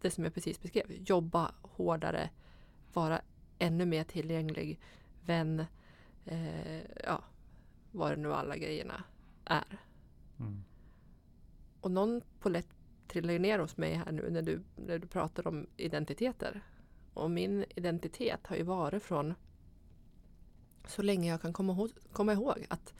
det 0.00 0.10
som 0.10 0.24
jag 0.24 0.34
precis 0.34 0.62
beskrev. 0.62 0.92
Jobba 1.08 1.54
hårdare, 1.62 2.30
vara 2.92 3.20
ännu 3.58 3.86
mer 3.86 4.04
tillgänglig, 4.04 4.80
vän, 5.26 5.64
eh, 6.24 6.82
ja, 7.04 7.24
vad 7.92 8.12
det 8.12 8.16
nu 8.16 8.34
alla 8.34 8.56
grejerna 8.56 9.04
är. 9.44 9.78
Mm. 10.38 10.64
Och 11.80 11.90
någon 11.90 12.20
polett 12.40 12.68
trillar 13.08 13.32
ju 13.32 13.38
ner 13.38 13.58
hos 13.58 13.76
mig 13.76 13.94
här 13.94 14.12
nu 14.12 14.30
när 14.30 14.42
du, 14.42 14.62
när 14.76 14.98
du 14.98 15.06
pratar 15.06 15.46
om 15.46 15.66
identiteter. 15.76 16.62
Och 17.14 17.30
min 17.30 17.64
identitet 17.76 18.46
har 18.46 18.56
ju 18.56 18.62
varit 18.62 19.02
från 19.02 19.34
så 20.86 21.02
länge 21.02 21.30
jag 21.30 21.42
kan 21.42 21.52
komma 21.52 21.72
ihåg, 21.72 21.90
komma 22.12 22.32
ihåg 22.32 22.66
att 22.70 22.94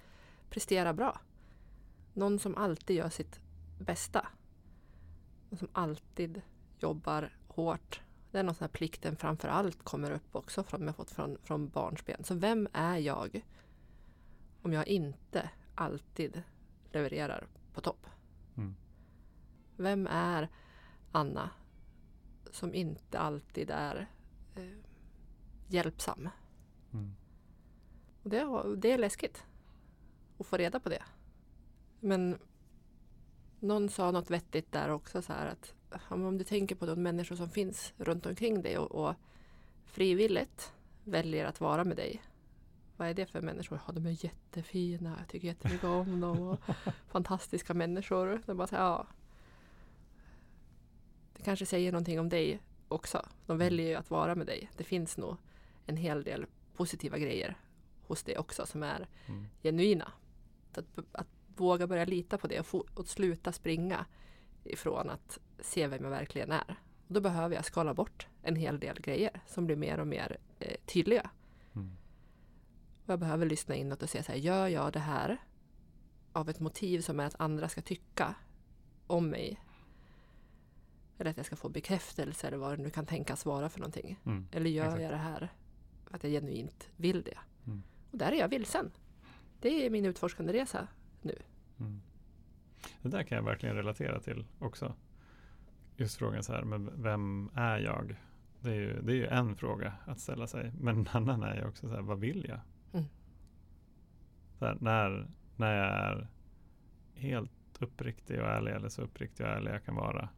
prestera 0.50 0.92
bra. 0.92 1.20
Någon 2.12 2.38
som 2.38 2.54
alltid 2.54 2.96
gör 2.96 3.08
sitt 3.08 3.40
bästa. 3.78 4.28
Och 5.54 5.58
som 5.58 5.68
alltid 5.72 6.42
jobbar 6.78 7.32
hårt. 7.48 8.00
Det 8.30 8.38
är 8.38 8.42
någon 8.42 8.54
sån 8.54 8.64
här 8.64 8.72
plikten 8.72 9.16
framför 9.16 9.48
allt 9.48 9.82
kommer 9.84 10.10
upp 10.10 10.36
också 10.36 10.64
från 10.64 10.86
jag 10.86 10.96
fått 10.96 11.10
från, 11.10 11.38
från 11.42 11.68
barnsben. 11.68 12.24
Så 12.24 12.34
vem 12.34 12.68
är 12.72 12.98
jag 12.98 13.44
om 14.62 14.72
jag 14.72 14.88
inte 14.88 15.50
alltid 15.74 16.42
levererar 16.92 17.46
på 17.74 17.80
topp? 17.80 18.06
Mm. 18.56 18.74
Vem 19.76 20.06
är 20.10 20.48
Anna 21.12 21.50
som 22.50 22.74
inte 22.74 23.18
alltid 23.18 23.70
är 23.70 24.10
eh, 24.56 24.78
hjälpsam? 25.68 26.28
Mm. 26.92 27.14
Och 28.22 28.30
det, 28.30 28.46
det 28.76 28.92
är 28.92 28.98
läskigt 28.98 29.44
att 30.38 30.46
få 30.46 30.56
reda 30.56 30.80
på 30.80 30.88
det. 30.88 31.02
Men 32.00 32.38
någon 33.64 33.88
sa 33.88 34.10
något 34.10 34.30
vettigt 34.30 34.72
där 34.72 34.88
också 34.88 35.22
så 35.22 35.32
här 35.32 35.46
att 35.46 35.74
om 36.08 36.38
du 36.38 36.44
tänker 36.44 36.74
på 36.74 36.86
de 36.86 37.02
människor 37.02 37.36
som 37.36 37.48
finns 37.50 37.92
runt 37.96 38.26
omkring 38.26 38.62
dig 38.62 38.78
och, 38.78 39.08
och 39.08 39.14
frivilligt 39.84 40.72
väljer 41.04 41.44
att 41.44 41.60
vara 41.60 41.84
med 41.84 41.96
dig. 41.96 42.22
Vad 42.96 43.08
är 43.08 43.14
det 43.14 43.26
för 43.26 43.40
människor? 43.40 43.80
Ja, 43.86 43.92
de 43.92 44.06
är 44.06 44.24
jättefina. 44.24 45.16
Jag 45.18 45.28
tycker 45.28 45.48
jättemycket 45.48 45.84
om 45.84 46.20
dem. 46.20 46.42
Och 46.42 46.60
fantastiska 47.08 47.74
människor. 47.74 48.42
Är 48.46 48.54
bara 48.54 48.66
så 48.66 48.76
här, 48.76 48.82
ja. 48.82 49.06
Det 51.36 51.42
kanske 51.42 51.66
säger 51.66 51.92
någonting 51.92 52.20
om 52.20 52.28
dig 52.28 52.60
också. 52.88 53.26
De 53.46 53.58
väljer 53.58 53.86
ju 53.86 53.94
att 53.94 54.10
vara 54.10 54.34
med 54.34 54.46
dig. 54.46 54.70
Det 54.76 54.84
finns 54.84 55.16
nog 55.16 55.36
en 55.86 55.96
hel 55.96 56.24
del 56.24 56.46
positiva 56.76 57.18
grejer 57.18 57.56
hos 58.06 58.22
dig 58.22 58.38
också 58.38 58.66
som 58.66 58.82
är 58.82 59.08
Mm. 59.26 59.46
genuina. 59.62 60.12
Att, 60.74 60.84
att 61.12 61.28
våga 61.60 61.86
börja 61.86 62.04
lita 62.04 62.38
på 62.38 62.46
det 62.46 62.74
och, 62.74 62.86
och 62.94 63.06
sluta 63.06 63.52
springa 63.52 64.06
ifrån 64.64 65.10
att 65.10 65.38
se 65.60 65.86
vem 65.86 66.04
jag 66.04 66.10
verkligen 66.10 66.52
är. 66.52 66.78
Och 67.08 67.14
då 67.14 67.20
behöver 67.20 67.54
jag 67.54 67.64
skala 67.64 67.94
bort 67.94 68.26
en 68.42 68.56
hel 68.56 68.80
del 68.80 69.00
grejer 69.00 69.40
som 69.46 69.66
blir 69.66 69.76
mer 69.76 70.00
och 70.00 70.06
mer 70.06 70.38
eh, 70.58 70.76
tydliga. 70.86 71.30
Mm. 71.74 71.96
Och 73.04 73.12
jag 73.12 73.18
behöver 73.18 73.46
lyssna 73.46 73.74
inåt 73.74 74.02
och 74.02 74.10
se 74.10 74.22
så 74.22 74.32
här, 74.32 74.38
gör 74.38 74.68
jag 74.68 74.92
det 74.92 74.98
här 74.98 75.38
av 76.32 76.48
ett 76.48 76.60
motiv 76.60 77.00
som 77.00 77.20
är 77.20 77.26
att 77.26 77.40
andra 77.40 77.68
ska 77.68 77.82
tycka 77.82 78.34
om 79.06 79.28
mig? 79.28 79.60
Eller 81.18 81.30
att 81.30 81.36
jag 81.36 81.46
ska 81.46 81.56
få 81.56 81.68
bekräftelse 81.68 82.46
eller 82.46 82.56
vad 82.56 82.78
det 82.78 82.82
nu 82.82 82.90
kan 82.90 83.06
tänkas 83.06 83.46
vara 83.46 83.68
för 83.68 83.80
någonting. 83.80 84.20
Mm. 84.24 84.46
Eller 84.52 84.70
gör 84.70 84.84
Exakt. 84.84 85.02
jag 85.02 85.12
det 85.12 85.16
här 85.16 85.52
för 86.04 86.16
att 86.16 86.24
jag 86.24 86.32
genuint 86.32 86.88
vill 86.96 87.22
det? 87.22 87.38
Mm. 87.66 87.82
Och 88.10 88.18
där 88.18 88.32
är 88.32 88.36
jag 88.36 88.48
vilsen. 88.48 88.90
Det 89.60 89.86
är 89.86 89.90
min 89.90 90.04
utforskande 90.04 90.52
resa. 90.52 90.88
Mm. 91.80 92.00
Det 93.02 93.08
där 93.08 93.22
kan 93.22 93.36
jag 93.36 93.44
verkligen 93.44 93.76
relatera 93.76 94.20
till 94.20 94.44
också. 94.58 94.94
Just 95.96 96.16
frågan 96.16 96.42
så 96.42 96.52
här, 96.52 96.62
men 96.62 97.02
vem 97.02 97.50
är 97.54 97.78
jag? 97.78 98.16
Det 98.60 98.70
är, 98.70 98.74
ju, 98.74 99.02
det 99.02 99.12
är 99.12 99.16
ju 99.16 99.26
en 99.26 99.56
fråga 99.56 99.92
att 100.06 100.20
ställa 100.20 100.46
sig. 100.46 100.72
Men 100.80 100.98
en 100.98 101.08
annan 101.12 101.42
är 101.42 101.56
ju 101.56 101.64
också 101.64 101.88
så 101.88 101.94
här, 101.94 102.02
vad 102.02 102.20
vill 102.20 102.46
jag? 102.48 102.60
Mm. 102.92 103.04
Här, 104.60 104.76
när, 104.80 105.28
när 105.56 105.76
jag 105.76 105.86
är 105.86 106.28
helt 107.14 107.50
uppriktig 107.78 108.40
och 108.40 108.46
ärlig, 108.46 108.72
eller 108.72 108.88
så 108.88 109.02
uppriktig 109.02 109.46
och 109.46 109.52
ärlig 109.52 109.72
jag 109.72 109.84
kan 109.84 109.94
vara. 109.94 110.28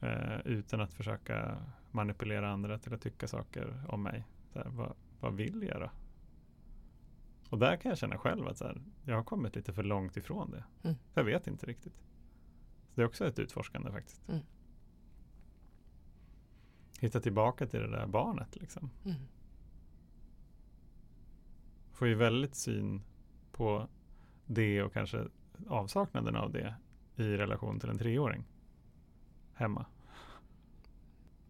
Eh, 0.00 0.38
utan 0.44 0.80
att 0.80 0.92
försöka 0.92 1.56
manipulera 1.90 2.50
andra 2.50 2.78
till 2.78 2.94
att 2.94 3.00
tycka 3.00 3.28
saker 3.28 3.82
om 3.88 4.02
mig. 4.02 4.24
Här, 4.54 4.66
vad, 4.68 4.92
vad 5.20 5.34
vill 5.34 5.68
jag 5.70 5.80
då? 5.80 5.90
Och 7.50 7.58
där 7.58 7.76
kan 7.76 7.88
jag 7.88 7.98
känna 7.98 8.18
själv 8.18 8.48
att 8.48 8.58
så 8.58 8.64
här, 8.64 8.82
jag 9.04 9.16
har 9.16 9.24
kommit 9.24 9.56
lite 9.56 9.72
för 9.72 9.82
långt 9.82 10.16
ifrån 10.16 10.50
det. 10.50 10.64
Mm. 10.82 10.96
Jag 11.14 11.24
vet 11.24 11.46
inte 11.46 11.66
riktigt. 11.66 11.96
Så 12.88 12.94
det 12.94 13.02
är 13.02 13.06
också 13.06 13.26
ett 13.26 13.38
utforskande 13.38 13.90
faktiskt. 13.90 14.28
Mm. 14.28 14.40
Hitta 17.00 17.20
tillbaka 17.20 17.66
till 17.66 17.80
det 17.80 17.90
där 17.90 18.06
barnet 18.06 18.56
liksom. 18.56 18.90
Mm. 19.04 19.16
Får 21.92 22.08
ju 22.08 22.14
väldigt 22.14 22.54
syn 22.54 23.02
på 23.52 23.88
det 24.46 24.82
och 24.82 24.92
kanske 24.92 25.24
avsaknaden 25.68 26.36
av 26.36 26.52
det 26.52 26.74
i 27.16 27.36
relation 27.36 27.80
till 27.80 27.90
en 27.90 27.98
treåring. 27.98 28.44
Hemma. 29.54 29.86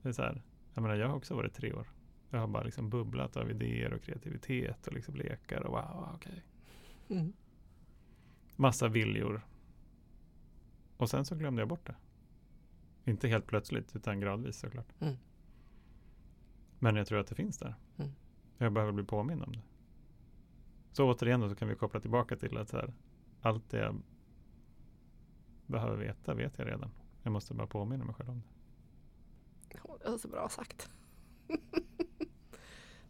Det 0.02 0.09
är 0.09 0.12
så 0.12 0.22
här, 0.22 0.42
jag 0.74 0.82
menar 0.82 0.94
jag 0.94 1.09
har 1.09 1.16
också 1.16 1.35
varit 1.35 1.54
tre 1.54 1.72
år. 1.72 1.87
Jag 2.30 2.38
har 2.38 2.46
bara 2.46 2.62
liksom 2.62 2.90
bubblat 2.90 3.36
av 3.36 3.50
idéer 3.50 3.92
och 3.92 4.02
kreativitet 4.02 4.86
och 4.86 4.92
liksom 4.92 5.14
lekar 5.14 5.60
och 5.60 5.72
wow, 5.72 6.08
okej. 6.14 6.42
Mm. 7.08 7.32
Massa 8.56 8.88
viljor. 8.88 9.46
Och 10.96 11.10
sen 11.10 11.24
så 11.24 11.34
glömde 11.34 11.62
jag 11.62 11.68
bort 11.68 11.86
det. 11.86 11.96
Inte 13.10 13.28
helt 13.28 13.46
plötsligt 13.46 13.96
utan 13.96 14.20
gradvis 14.20 14.58
såklart. 14.58 14.92
Mm. 15.00 15.16
Men 16.78 16.96
jag 16.96 17.06
tror 17.06 17.18
att 17.18 17.26
det 17.26 17.34
finns 17.34 17.58
där. 17.58 17.74
Mm. 17.96 18.10
Jag 18.58 18.72
behöver 18.72 18.92
bli 18.92 19.04
påmind 19.04 19.42
om 19.42 19.52
det. 19.52 19.62
Så 20.92 21.10
återigen 21.10 21.48
så 21.48 21.56
kan 21.56 21.68
vi 21.68 21.74
koppla 21.74 22.00
tillbaka 22.00 22.36
till 22.36 22.56
att 22.56 22.72
här, 22.72 22.94
allt 23.40 23.70
det 23.70 23.78
jag 23.78 24.02
behöver 25.66 25.96
veta 25.96 26.34
vet 26.34 26.58
jag 26.58 26.68
redan. 26.68 26.90
Jag 27.22 27.32
måste 27.32 27.54
bara 27.54 27.66
påminna 27.66 28.04
mig 28.04 28.14
själv 28.14 28.30
om 28.30 28.42
det. 28.42 28.48
Det 30.02 30.10
var 30.10 30.18
så 30.18 30.28
bra 30.28 30.48
sagt. 30.48 30.90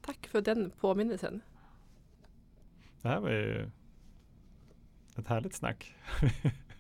Tack 0.07 0.27
för 0.27 0.41
den 0.41 0.71
påminnelsen. 0.71 1.41
Det 3.03 3.09
här 3.09 3.21
var 3.21 3.31
ju 3.31 3.71
ett 5.17 5.27
härligt 5.27 5.55
snack. 5.55 5.95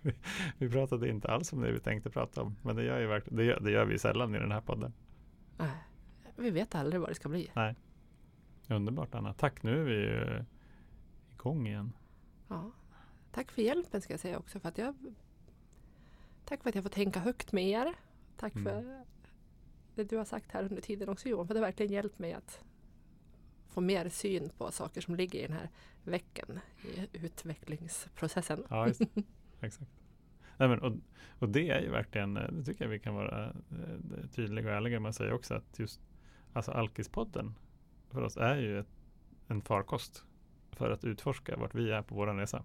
vi 0.58 0.70
pratade 0.70 1.08
inte 1.08 1.28
alls 1.28 1.52
om 1.52 1.60
det 1.60 1.72
vi 1.72 1.80
tänkte 1.80 2.10
prata 2.10 2.42
om. 2.42 2.56
Men 2.62 2.76
det 2.76 2.84
gör, 2.84 3.00
ju 3.00 3.06
verkligen, 3.06 3.36
det 3.36 3.44
gör, 3.44 3.60
det 3.60 3.70
gör 3.70 3.84
vi 3.84 3.98
sällan 3.98 4.34
i 4.34 4.38
den 4.38 4.52
här 4.52 4.60
podden. 4.60 4.92
Nej, 5.58 5.70
Vi 6.36 6.50
vet 6.50 6.74
aldrig 6.74 7.00
vad 7.00 7.10
det 7.10 7.14
ska 7.14 7.28
bli. 7.28 7.50
Underbart 8.68 9.14
Anna. 9.14 9.34
Tack, 9.34 9.62
nu 9.62 9.80
är 9.80 9.84
vi 9.84 9.94
ju 9.94 10.44
igång 11.34 11.66
igen. 11.66 11.92
Ja. 12.48 12.70
Tack 13.32 13.50
för 13.50 13.62
hjälpen 13.62 14.00
ska 14.00 14.12
jag 14.12 14.20
säga 14.20 14.38
också. 14.38 14.60
För 14.60 14.68
att 14.68 14.78
jag, 14.78 14.94
tack 16.44 16.62
för 16.62 16.68
att 16.68 16.74
jag 16.74 16.84
får 16.84 16.90
tänka 16.90 17.20
högt 17.20 17.52
med 17.52 17.68
er. 17.68 17.94
Tack 18.36 18.54
Mm. 18.54 18.64
för 18.64 19.04
det 19.94 20.04
du 20.04 20.16
har 20.16 20.24
sagt 20.24 20.52
här 20.52 20.62
under 20.62 20.82
tiden 20.82 21.08
också 21.08 21.28
Johan. 21.28 21.46
För 21.46 21.54
det 21.54 21.60
har 21.60 21.66
verkligen 21.66 21.92
hjälpt 21.92 22.18
mig 22.18 22.32
att 22.32 22.64
få 23.76 23.80
mer 23.80 24.08
syn 24.08 24.50
på 24.58 24.70
saker 24.70 25.00
som 25.00 25.14
ligger 25.14 25.38
i 25.38 25.46
den 25.46 25.56
här 25.56 25.68
veckan 26.04 26.60
i 26.82 27.08
utvecklingsprocessen. 27.12 28.64
Ja, 28.68 28.86
just. 28.86 29.00
exakt. 29.60 29.90
Nej, 30.56 30.68
men, 30.68 30.80
och, 30.80 30.92
och 31.38 31.48
det 31.48 31.70
är 31.70 31.80
ju 31.80 31.90
verkligen, 31.90 32.36
eh, 32.36 32.52
det 32.52 32.64
tycker 32.64 32.84
jag 32.84 32.90
vi 32.90 32.98
kan 32.98 33.14
vara 33.14 33.44
eh, 33.46 34.28
tydliga 34.34 34.68
och 34.68 34.76
ärliga 34.76 35.00
med 35.00 35.08
att 35.08 35.16
säga 35.16 35.34
också 35.34 35.54
att 35.54 35.78
just 35.78 36.00
alltså 36.52 36.72
Alkispodden 36.72 37.54
för 38.10 38.22
oss 38.22 38.36
är 38.36 38.56
ju 38.56 38.78
ett, 38.80 38.96
en 39.46 39.62
farkost 39.62 40.24
för 40.70 40.90
att 40.90 41.04
utforska 41.04 41.56
vart 41.56 41.74
vi 41.74 41.90
är 41.90 42.02
på 42.02 42.14
vår 42.14 42.26
resa. 42.26 42.64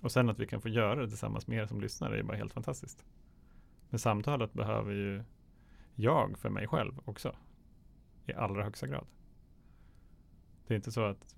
Och 0.00 0.12
sen 0.12 0.28
att 0.28 0.38
vi 0.38 0.46
kan 0.46 0.60
få 0.60 0.68
göra 0.68 1.00
det 1.00 1.08
tillsammans 1.08 1.46
med 1.46 1.58
er 1.58 1.66
som 1.66 1.80
lyssnar 1.80 2.10
är 2.10 2.22
bara 2.22 2.36
helt 2.36 2.52
fantastiskt. 2.52 3.04
Men 3.90 3.98
samtalet 3.98 4.52
behöver 4.52 4.92
ju 4.92 5.22
jag 5.94 6.38
för 6.38 6.50
mig 6.50 6.66
själv 6.66 7.00
också. 7.04 7.36
I 8.26 8.32
allra 8.32 8.64
högsta 8.64 8.86
grad. 8.86 9.06
Det 10.68 10.74
är 10.74 10.76
inte 10.76 10.92
så 10.92 11.04
att 11.04 11.36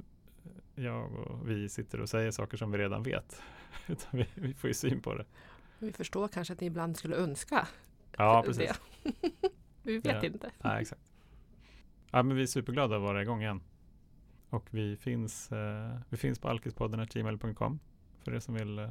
jag 0.74 1.12
och 1.14 1.50
vi 1.50 1.68
sitter 1.68 2.00
och 2.00 2.08
säger 2.08 2.30
saker 2.30 2.56
som 2.56 2.70
vi 2.70 2.78
redan 2.78 3.02
vet. 3.02 3.42
Utan 3.86 4.10
vi, 4.20 4.26
vi 4.34 4.54
får 4.54 4.68
ju 4.68 4.74
syn 4.74 5.00
på 5.02 5.14
det. 5.14 5.24
Vi 5.78 5.92
förstår 5.92 6.28
kanske 6.28 6.52
att 6.54 6.60
ni 6.60 6.66
ibland 6.66 6.96
skulle 6.96 7.16
önska 7.16 7.68
Ja, 8.18 8.42
precis. 8.46 8.80
vi 9.82 9.98
vet 9.98 10.04
Ja. 10.22 10.24
inte. 10.24 10.50
Ja, 10.62 10.80
exakt. 10.80 11.12
Ja, 12.10 12.22
men 12.22 12.36
vi 12.36 12.42
är 12.42 12.46
superglada 12.46 12.96
att 12.96 13.02
vara 13.02 13.22
igång 13.22 13.42
igen. 13.42 13.60
Och 14.50 14.66
vi 14.70 14.96
finns, 14.96 15.52
eh, 15.52 15.96
vi 16.08 16.16
finns 16.16 16.38
på 16.38 16.48
alkispodden.gmail.com 16.48 17.78
för 18.24 18.34
er 18.34 18.38
som 18.40 18.54
vill 18.54 18.78
eh, 18.78 18.90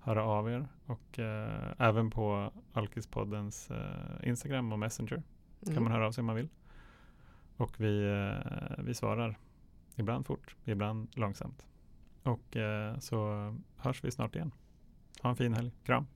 höra 0.00 0.24
av 0.24 0.50
er. 0.50 0.68
Och 0.86 1.18
eh, 1.18 1.72
även 1.78 2.10
på 2.10 2.52
Alkispoddens 2.72 3.70
eh, 3.70 4.28
Instagram 4.28 4.72
och 4.72 4.78
Messenger 4.78 5.22
kan 5.64 5.72
Mm. 5.72 5.82
man 5.84 5.92
höra 5.92 6.06
av 6.06 6.12
sig 6.12 6.22
om 6.22 6.26
man 6.26 6.36
vill. 6.36 6.48
Och 7.56 7.80
vi, 7.80 8.04
eh, 8.04 8.84
vi 8.84 8.94
svarar 8.94 9.38
ibland 9.96 10.26
fort, 10.26 10.56
ibland 10.64 11.08
långsamt. 11.16 11.66
Och 12.22 12.56
eh, 12.56 12.98
så 12.98 13.52
hörs 13.76 14.04
vi 14.04 14.10
snart 14.10 14.36
igen. 14.36 14.54
Ha 15.22 15.30
en 15.30 15.36
fin 15.36 15.54
helg. 15.54 15.72
Kram! 15.84 16.06